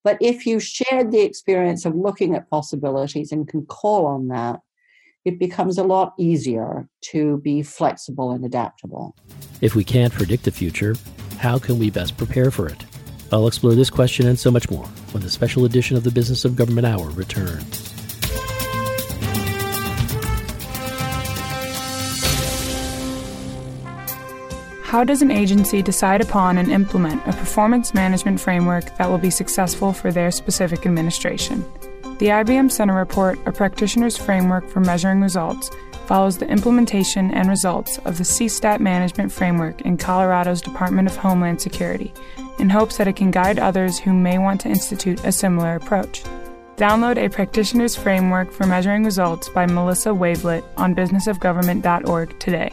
[0.04, 4.60] But if you shared the experience of looking at possibilities and can call on that,
[5.24, 9.14] it becomes a lot easier to be flexible and adaptable.
[9.60, 10.94] If we can't predict the future,
[11.38, 12.84] how can we best prepare for it?
[13.30, 16.44] I'll explore this question and so much more when the special edition of the Business
[16.44, 17.94] of Government Hour returns.
[24.82, 29.28] How does an agency decide upon and implement a performance management framework that will be
[29.28, 31.62] successful for their specific administration?
[32.18, 35.70] The IBM Center Report, a practitioner's framework for measuring results,
[36.08, 41.60] follows the implementation and results of the CSTAT management framework in Colorado's Department of Homeland
[41.60, 42.12] Security
[42.58, 46.24] in hopes that it can guide others who may want to institute a similar approach.
[46.76, 52.72] Download a practitioner's framework for measuring results by Melissa Wavelet on businessofgovernment.org today.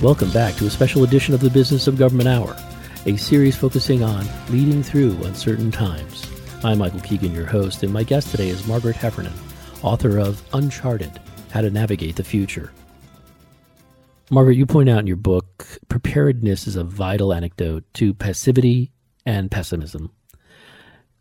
[0.00, 2.56] Welcome back to a special edition of the Business of Government Hour,
[3.06, 6.24] a series focusing on leading through uncertain times.
[6.62, 9.32] I'm Michael Keegan, your host, and my guest today is Margaret Heffernan,
[9.82, 11.18] author of Uncharted
[11.50, 12.72] How to Navigate the Future.
[14.30, 18.92] Margaret, you point out in your book preparedness is a vital antidote to passivity
[19.26, 20.12] and pessimism.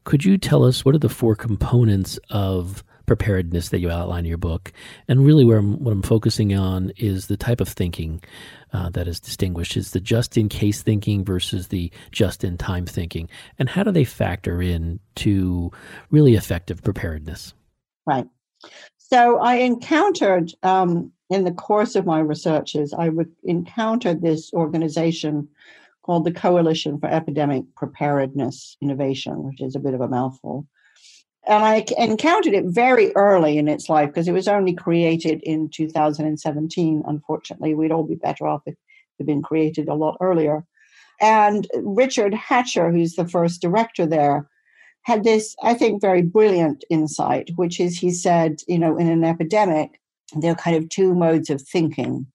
[0.03, 4.25] Could you tell us what are the four components of preparedness that you outline in
[4.25, 4.71] your book.
[5.07, 8.21] And really, where I'm, what I'm focusing on is the type of thinking
[8.73, 9.77] uh, that is distinguished.
[9.77, 13.91] Is the just in case thinking versus the just in time thinking, and how do
[13.91, 15.71] they factor in to
[16.11, 17.53] really effective preparedness?
[18.05, 18.27] Right.
[18.97, 25.47] So I encountered um, in the course of my researches, I re- encountered this organization
[26.03, 30.65] called the Coalition for Epidemic Preparedness Innovation, which is a bit of a mouthful
[31.47, 35.69] and I encountered it very early in its life because it was only created in
[35.69, 37.03] 2017.
[37.07, 38.79] Unfortunately, we'd all be better off if it
[39.19, 40.65] had been created a lot earlier.
[41.21, 44.49] And Richard Hatchett, who's the first director there,
[45.03, 49.23] had this, I think, very brilliant insight, which is he said, you know, in an
[49.23, 50.01] epidemic,
[50.35, 52.27] there are kind of two modes of thinking.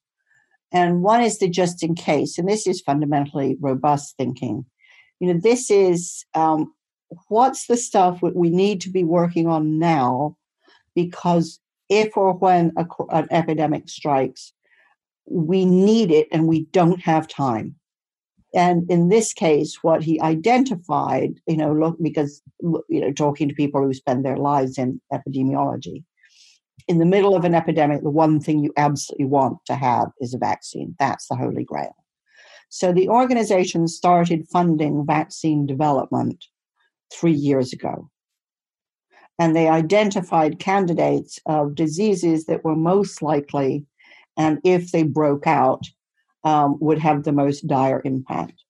[0.72, 4.64] And one is the just in case, and this is fundamentally robust thinking.
[5.20, 6.72] You know, this is um,
[7.28, 10.36] what's the stuff that we need to be working on now
[10.94, 14.52] because if or when a, an epidemic strikes,
[15.26, 17.74] we need it and we don't have time.
[18.54, 23.54] And in this case, what he identified, you know, look, because, you know, talking to
[23.54, 26.04] people who spend their lives in epidemiology,
[26.88, 30.34] in the middle of an epidemic, the one thing you absolutely want to have is
[30.34, 30.94] a vaccine.
[30.98, 31.94] That's the holy grail.
[32.68, 36.44] So the organization started funding vaccine development
[37.12, 38.10] three years ago.
[39.38, 43.86] And they identified candidates of diseases that were most likely,
[44.36, 45.84] and if they broke out,
[46.44, 48.62] um, would have the most dire impact.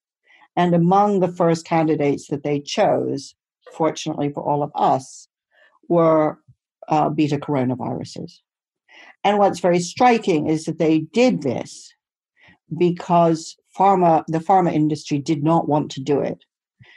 [0.57, 3.34] And among the first candidates that they chose,
[3.72, 5.28] fortunately for all of us,
[5.88, 6.38] were
[6.88, 8.32] uh, beta coronaviruses.
[9.24, 11.95] And what's very striking is that they did this
[12.76, 16.45] because pharma, the pharma industry did not want to do it.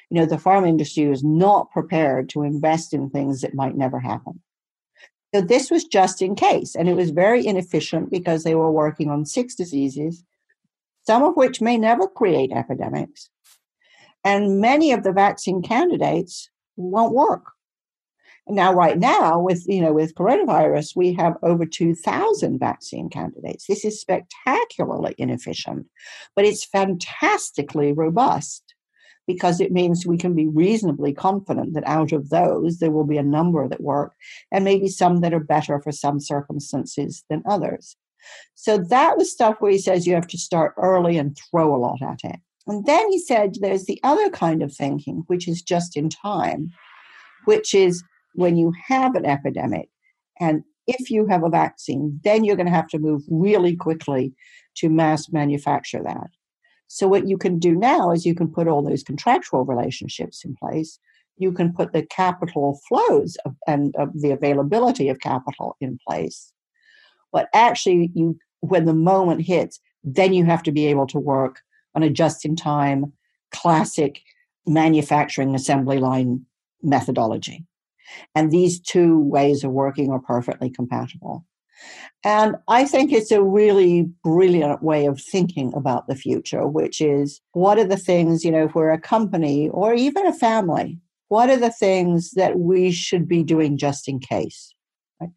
[0.10, 4.00] You know, the pharma industry was not prepared to invest in things that might never
[4.00, 4.42] happen.
[5.34, 9.10] So this was just in case, and it was very inefficient because they were working
[9.10, 10.24] on six diseases,
[11.06, 13.30] some of which may never create epidemics.
[14.24, 17.52] And many of the vaccine candidates won't work.
[18.48, 23.66] Now, right now, with you know, with coronavirus, we have over 2,000 vaccine candidates.
[23.66, 25.88] This is spectacularly inefficient,
[26.36, 28.65] but it's fantastically robust
[29.28, 33.18] because it means we can be reasonably confident that out of those, there will be
[33.18, 34.14] a number that work
[34.52, 37.96] and maybe some that are better for some circumstances than others.
[38.56, 41.78] So that was stuff where he says you have to start early and throw a
[41.78, 42.40] lot at it.
[42.68, 46.72] And then he said there's the other kind of thinking, which is just in time,
[47.46, 48.04] which is
[48.34, 49.90] when you have an epidemic
[50.40, 54.34] and if you have a vaccine, then you're going to have to move really quickly
[54.76, 56.30] to mass manufacture that.
[56.88, 60.56] So, what you can do now is you can put all those contractual relationships in
[60.56, 61.00] place.
[61.38, 66.54] You can put the capital flows of, and of the availability of capital in place.
[67.32, 71.62] But actually, you when the moment hits, then you have to be able to work
[71.94, 73.14] on a just in time,
[73.52, 74.22] classic
[74.66, 76.46] manufacturing assembly line
[76.82, 77.66] methodology.
[78.34, 81.46] And these two ways of working are perfectly compatible.
[82.24, 87.42] And I think it's a really brilliant way of thinking about the future, which is
[87.52, 91.50] what are the things, you know, if we're a company or even a family, what
[91.50, 94.74] are the things that we should be doing just in case?
[95.22, 95.30] Right?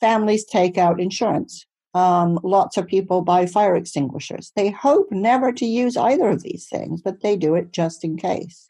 [0.00, 1.66] Families take out insurance.
[1.94, 4.50] Um, lots of people buy fire extinguishers.
[4.56, 8.16] They hope never to use either of these things, but they do it just in
[8.16, 8.66] case.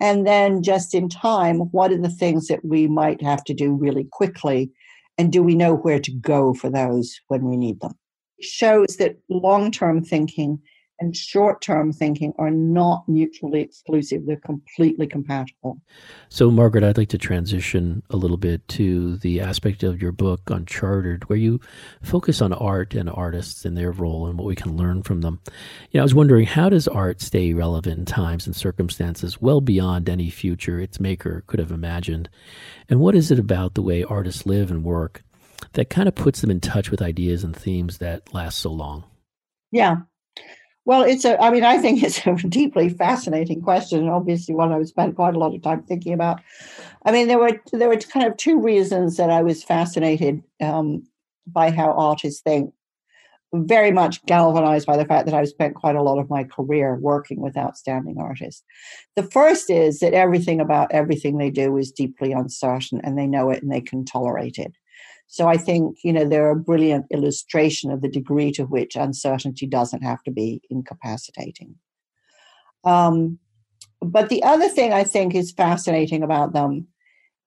[0.00, 3.72] And then, just in time, what are the things that we might have to do
[3.72, 4.70] really quickly?
[5.18, 7.92] And do we know where to go for those when we need them?
[8.40, 10.60] Shows that long term thinking
[11.00, 15.80] and short term thinking are not mutually exclusive, they're completely compatible.
[16.28, 20.50] So, Margaret, I'd like to transition a little bit to the aspect of your book,
[20.50, 21.60] Unchartered, where you
[22.02, 25.40] focus on art and artists and their role and what we can learn from them.
[25.90, 29.60] You know, I was wondering, how does art stay relevant in times and circumstances well
[29.60, 32.28] beyond any future its maker could have imagined?
[32.88, 35.22] And what is it about the way artists live and work
[35.72, 39.04] that kind of puts them in touch with ideas and themes that last so long?
[39.70, 39.96] Yeah,
[40.88, 44.72] well, it's a, I mean, I think it's a deeply fascinating question, and obviously one
[44.72, 46.40] I've spent quite a lot of time thinking about.
[47.04, 51.06] I mean, there were there were kind of two reasons that I was fascinated um,
[51.46, 52.72] by how artists think.
[53.54, 56.96] Very much galvanized by the fact that I've spent quite a lot of my career
[56.96, 58.62] working with outstanding artists.
[59.16, 63.50] The first is that everything about everything they do is deeply uncertain, and they know
[63.50, 64.72] it and they can tolerate it.
[65.28, 69.66] So I think, you know, they're a brilliant illustration of the degree to which uncertainty
[69.66, 71.76] doesn't have to be incapacitating.
[72.84, 73.38] Um,
[74.00, 76.86] but the other thing I think is fascinating about them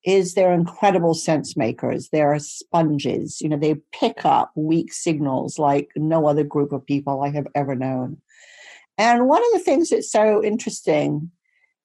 [0.03, 2.09] is they're incredible sense makers.
[2.11, 3.41] They're sponges.
[3.41, 7.47] You know, they pick up weak signals like no other group of people I have
[7.55, 8.17] ever known.
[8.97, 11.32] And one of the things that's so interesting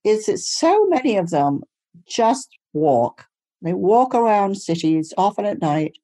[0.05, 1.63] is that so many of them
[2.07, 3.27] just walk
[3.67, 5.99] they walk around cities, often at night,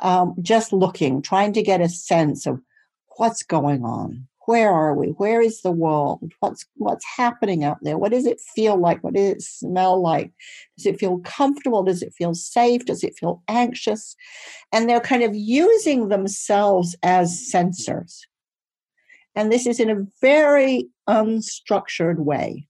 [0.00, 2.60] um, just looking, trying to get a sense of
[3.16, 4.26] what's going on.
[4.46, 5.08] Where are we?
[5.08, 6.32] Where is the world?
[6.40, 7.98] What's what's happening out there?
[7.98, 9.04] What does it feel like?
[9.04, 10.32] What does it smell like?
[10.78, 11.82] Does it feel comfortable?
[11.82, 12.86] Does it feel safe?
[12.86, 14.16] Does it feel anxious?
[14.72, 18.20] And they're kind of using themselves as sensors.
[19.34, 22.67] And this is in a very unstructured way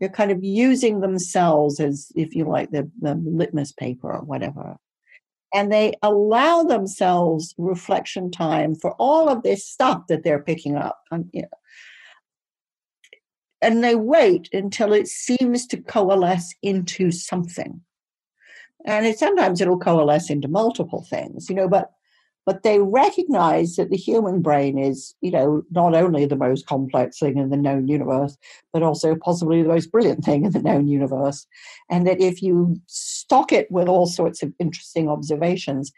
[0.00, 4.76] they're kind of using themselves as, if you like, the, the litmus paper or whatever.
[5.54, 11.00] and they allow themselves reflection time for all of this stuff that they're picking up.
[11.10, 11.48] And, you know,
[13.60, 17.80] and they wait until it seems to coalesce into something.
[18.86, 21.90] And it, sometimes it'll coalesce into multiple things, you know, but
[22.48, 27.18] but they recognize that the human brain is, you know, not only the most complex
[27.18, 28.38] thing in the known universe,
[28.72, 31.46] but also possibly the most brilliant thing in the known universe.
[31.90, 35.92] And that if you stock it with all sorts of interesting observations,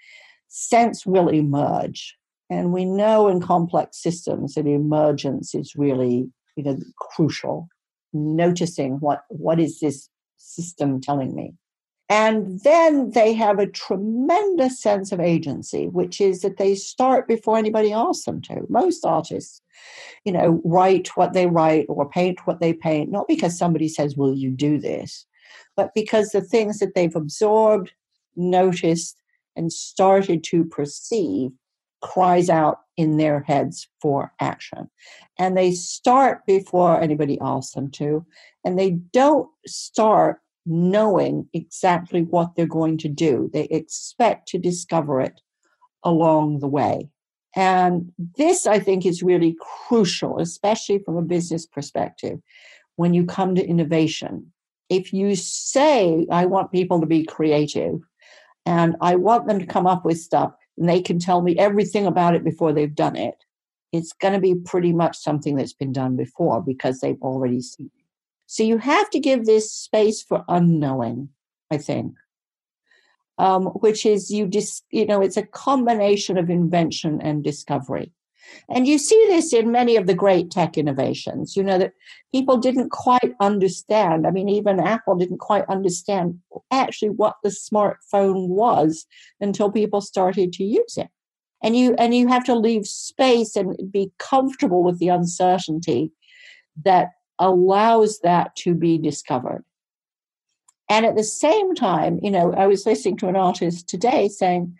[0.48, 2.16] sense will emerge.
[2.50, 7.68] And we know in complex systems that emergence is really, you know, crucial.
[8.12, 11.54] Noticing what what is this system telling me?
[12.10, 17.56] And then they have a tremendous sense of agency, which is that they start before
[17.56, 18.66] anybody asks them to.
[18.68, 19.62] Most artists,
[20.24, 24.16] you know, write what they write or paint what they paint, not because somebody says,
[24.16, 25.24] Will you do this?
[25.76, 27.92] but because the things that they've absorbed,
[28.36, 29.16] noticed,
[29.56, 31.50] and started to perceive
[32.02, 34.90] cries out in their heads for action.
[35.38, 38.24] And they start before anybody asks them to,
[38.64, 40.40] and they don't start
[40.70, 43.50] knowing exactly what they're going to do.
[43.52, 45.40] They expect to discover it
[46.04, 47.08] along the way.
[47.56, 49.56] And this, I think, is really
[49.88, 52.38] crucial, especially from a business perspective,
[52.96, 54.52] when you come to innovation.
[54.88, 58.00] If you say, I want people to be creative
[58.66, 62.06] and I want them to come up with stuff and they can tell me everything
[62.06, 63.34] about it before they've done it,
[63.92, 67.90] it's going to be pretty much something that's been done before because they've already seen.
[68.50, 71.28] So you have to give this space for unknowing,
[71.70, 72.14] I think,
[73.38, 78.10] um, which is you just, you know, it's a combination of invention and discovery.
[78.68, 81.92] And you see this in many of the great tech innovations, you know, that
[82.34, 84.26] people didn't quite understand.
[84.26, 86.40] I mean, even Apple didn't quite understand
[86.72, 89.06] actually what the smartphone was
[89.40, 91.08] until people started to use it.
[91.62, 96.10] And you and you have to leave space and be comfortable with the uncertainty
[96.82, 97.10] that
[97.40, 99.64] allows that to be discovered.
[100.88, 104.76] And at the same time, you know, I was listening to an artist today saying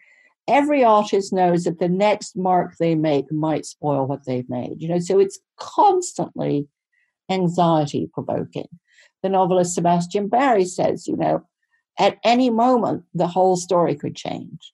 [0.47, 4.89] every artist knows that the next mark they make might spoil what they've made, you
[4.89, 6.67] know, so it's constantly
[7.31, 8.69] anxiety provoking.
[9.23, 11.47] The novelist Sebastian Barry says, you know,
[11.99, 14.73] at any moment, the whole story could change.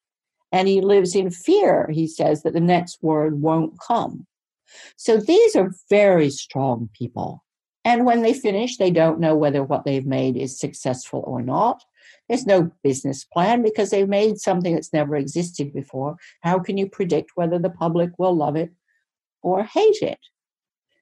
[0.53, 4.26] And he lives in fear, he says, that the next word won't come.
[4.97, 7.43] So these are very strong people.
[7.87, 11.84] And when they finish, they don't know whether what they've made is successful or not.
[12.28, 16.16] There's no business plan because they've made something that's never existed before.
[16.41, 18.72] How can you predict whether the public will love it
[19.41, 20.18] or hate it?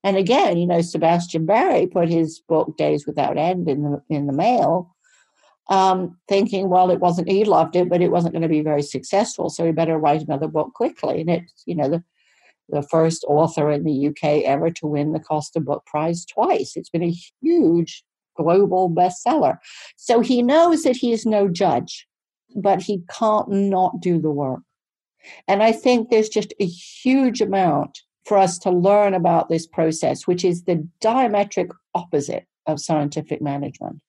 [0.02, 4.26] And again, you know, Sebastian Barry put his book Days Without End in the in
[4.26, 4.94] the mail,
[5.70, 8.82] um, thinking, well, it wasn't he loved it, but it wasn't going to be very
[8.82, 11.22] successful, so he better write another book quickly.
[11.22, 12.04] And it's you know the
[12.68, 16.76] the first author in the UK ever to win the Costa Book Prize twice.
[16.76, 18.04] It's been a huge
[18.36, 19.58] global bestseller.
[19.96, 22.06] So he knows that he is no judge,
[22.56, 24.60] but he can't not do the work.
[25.48, 30.26] And I think there's just a huge amount for us to learn about this process,
[30.26, 34.00] which is the diametric opposite of scientific management.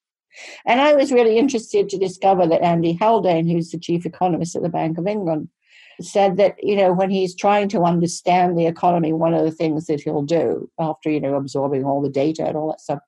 [0.66, 4.62] And I was really interested to discover that Andy Haldane, who's the chief economist at
[4.62, 5.50] the Bank of England,
[6.02, 9.86] said that you know when he's trying to understand the economy one of the things
[9.86, 13.00] that he'll do after you know absorbing all the data and all that stuff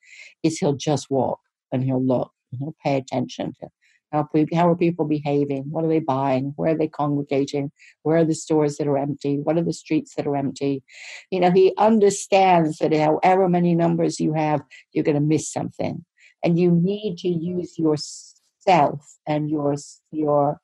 [0.44, 1.40] is he'll just walk
[1.72, 3.68] and he'll look and he'll pay attention to
[4.12, 7.72] how, how are people behaving what are they buying where are they congregating
[8.04, 10.84] where are the stores that are empty what are the streets that are empty.
[11.32, 14.62] You know he understands that however many numbers you have
[14.94, 16.06] you're going to miss something.
[16.44, 19.76] And you need to use yourself and your
[20.12, 20.62] your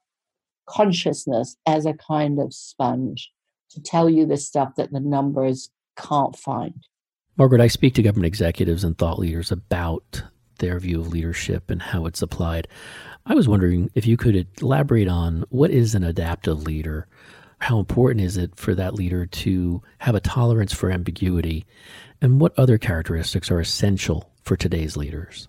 [0.68, 3.32] consciousness as a kind of sponge
[3.72, 6.86] to tell you the stuff that the numbers can't find.
[7.38, 10.24] Margaret, I speak to government executives and thought leaders about
[10.59, 12.68] their view of leadership and how it's applied.
[13.26, 17.07] I was wondering if you could elaborate on what is an adaptive leader?
[17.59, 21.66] How important is it for that leader to have a tolerance for ambiguity?
[22.22, 25.47] And what other characteristics are essential for today's leaders?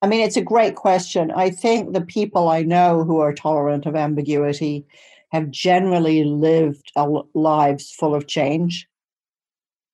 [0.00, 1.30] I mean, it's a great question.
[1.32, 4.86] I think the people I know who are tolerant of ambiguity
[5.30, 6.92] have generally lived
[7.34, 8.88] lives full of change.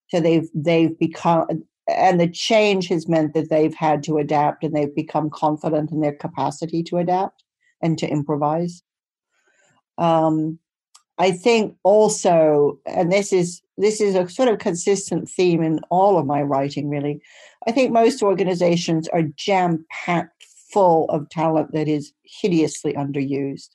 [0.08, 4.74] So they've they've become, and the change has meant that they've had to adapt, and
[4.74, 7.42] they've become confident in their capacity to adapt
[7.82, 8.82] and to improvise.
[9.98, 10.58] Um,
[11.18, 16.18] I think also, and this is this is a sort of consistent theme in all
[16.18, 17.20] of my writing, really.
[17.66, 23.70] I think most organizations are jam packed full of talent that is hideously underused.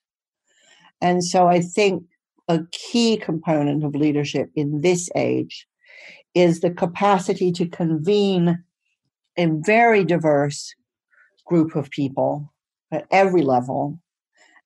[1.01, 2.03] And so I think
[2.47, 5.67] a key component of leadership in this age
[6.35, 8.63] is the capacity to convene
[9.37, 10.75] a very diverse
[11.45, 12.53] group of people
[12.91, 13.99] at every level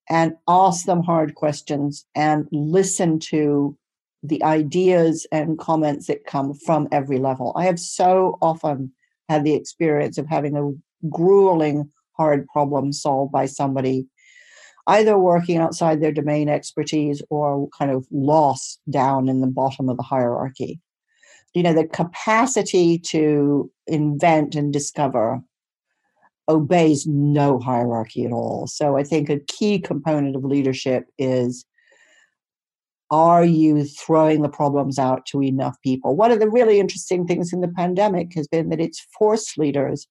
[0.10, 3.78] and ask them hard questions and listen to
[4.22, 7.54] the ideas and comments that come from every level.
[7.56, 8.92] I have so often
[9.30, 10.72] had the experience of having a
[11.10, 14.08] grueling hard problem solved by somebody
[14.88, 19.98] either working outside their domain expertise or kind of lost down in the bottom of
[19.98, 20.80] the hierarchy.
[21.54, 25.42] You know, the capacity to invent and discover
[26.50, 28.68] obeys no hierarchy at all.
[28.68, 31.66] So I think a key component of leadership is
[33.12, 36.16] are you throwing the problems out to enough people?
[36.16, 40.08] One of the really interesting things in the pandemic has been that it's forced leaders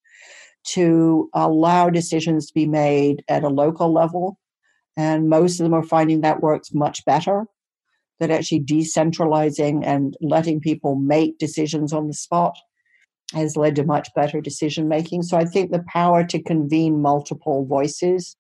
[0.65, 4.39] to allow decisions to be made at a local level.
[4.97, 7.47] And most of them are finding that works much better.
[8.21, 12.57] That actually decentralizing and letting people make decisions on the spot
[13.35, 15.23] has led to much better decision making.
[15.23, 18.37] So I think the power to convene multiple voices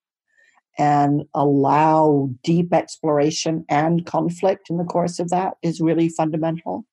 [0.79, 6.87] and allow deep exploration and conflict in the course of that is really fundamental.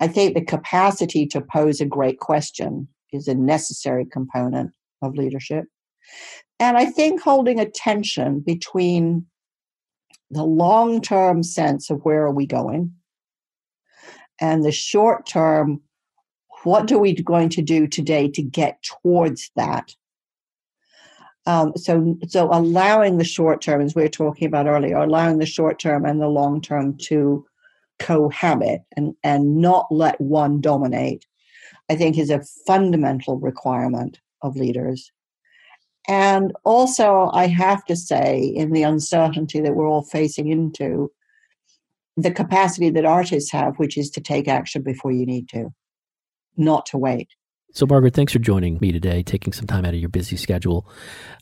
[0.00, 4.72] I think the capacity to pose a great question is a necessary component
[5.02, 5.64] of leadership.
[6.58, 9.26] And I think holding a tension between
[10.30, 12.92] the long term sense of where are we going
[14.40, 15.80] and the short term,
[16.64, 19.94] what are we going to do today to get towards that
[21.46, 25.46] um, so, so allowing the short term, as we were talking about earlier, allowing the
[25.46, 27.46] short term and the long term to
[27.98, 31.24] cohabit and, and not let one dominate,
[31.88, 35.10] I think is a fundamental requirement of leaders.
[36.08, 41.10] And also, I have to say, in the uncertainty that we're all facing into,
[42.16, 45.72] the capacity that artists have, which is to take action before you need to,
[46.56, 47.28] not to wait.
[47.76, 50.88] So, Margaret, thanks for joining me today, taking some time out of your busy schedule.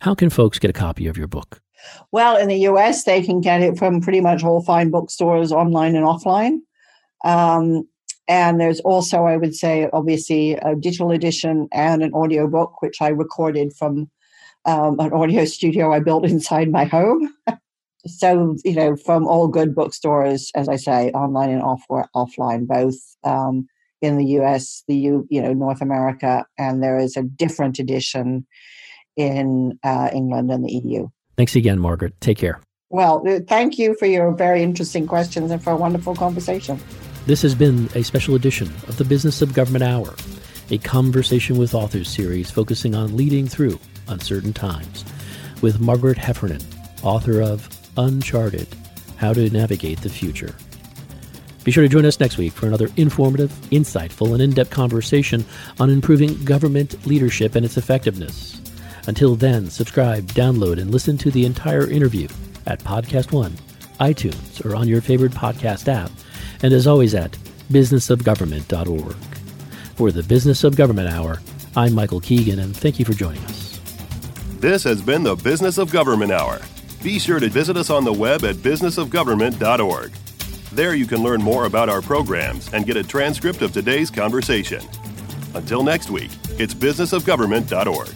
[0.01, 1.63] How can folks get a copy of your book?
[2.11, 5.95] Well, in the US, they can get it from pretty much all fine bookstores, online
[5.95, 6.57] and offline.
[7.25, 7.89] Um,
[8.27, 13.01] and there's also, I would say, obviously, a digital edition and an audio book, which
[13.01, 14.11] I recorded from
[14.65, 17.33] um, an audio studio I built inside my home.
[18.09, 22.97] so, you know, from all good bookstores, as I say, online and off- offline, both.
[23.23, 23.69] Um,
[24.05, 28.47] in the US, the U, you know, North America, and there is a different edition
[29.17, 31.09] in uh, England and the EU.
[31.37, 32.21] Thanks again, Margaret.
[32.21, 32.61] Take care.
[32.91, 36.79] Well, uh, thank you for your very interesting questions and for a wonderful conversation.
[37.27, 40.15] This has been a special edition of the Business of Government Hour,
[40.71, 45.05] a conversation with authors series focusing on leading through uncertain times,
[45.63, 46.61] with Margaret Heffernan,
[47.03, 48.69] author of Uncharted
[49.17, 50.55] How to Navigate the Future.
[51.65, 55.45] Be sure to join us next week for another informative, insightful, and in depth conversation
[55.81, 58.61] on improving government leadership and its effectiveness.
[59.07, 62.29] Until then, subscribe, download, and listen to the entire interview
[62.67, 63.53] at Podcast One,
[63.99, 66.11] iTunes, or on your favorite podcast app,
[66.63, 67.33] and as always at
[67.73, 69.17] businessofgovernment.org.
[69.97, 71.41] For the Business of Government Hour,
[71.77, 73.81] I'm Michael Keegan, and thank you for joining us.
[74.59, 76.61] This has been the Business of Government Hour.
[77.03, 80.13] Be sure to visit us on the web at businessofgovernment.org.
[80.75, 84.83] There you can learn more about our programs and get a transcript of today's conversation.
[85.55, 88.09] Until next week, it's businessofgovernment.org.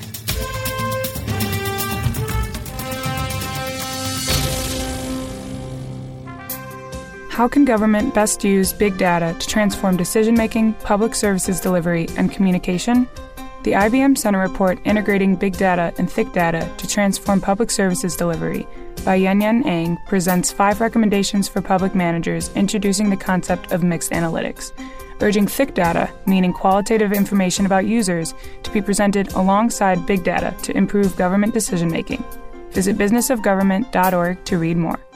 [7.30, 12.32] How can government best use big data to transform decision making, public services delivery, and
[12.32, 13.08] communication?
[13.62, 18.66] The IBM Center report Integrating Big Data and Thick Data to Transform Public Services Delivery
[19.08, 24.10] by Yuen Yuen Ang presents five recommendations for public managers introducing the concept of mixed
[24.10, 24.70] analytics,
[25.22, 28.34] urging thick data, meaning qualitative information about users,
[28.64, 32.22] to be presented alongside big data to improve government decision making.
[32.72, 35.07] Visit businessofgovernment.org to read more.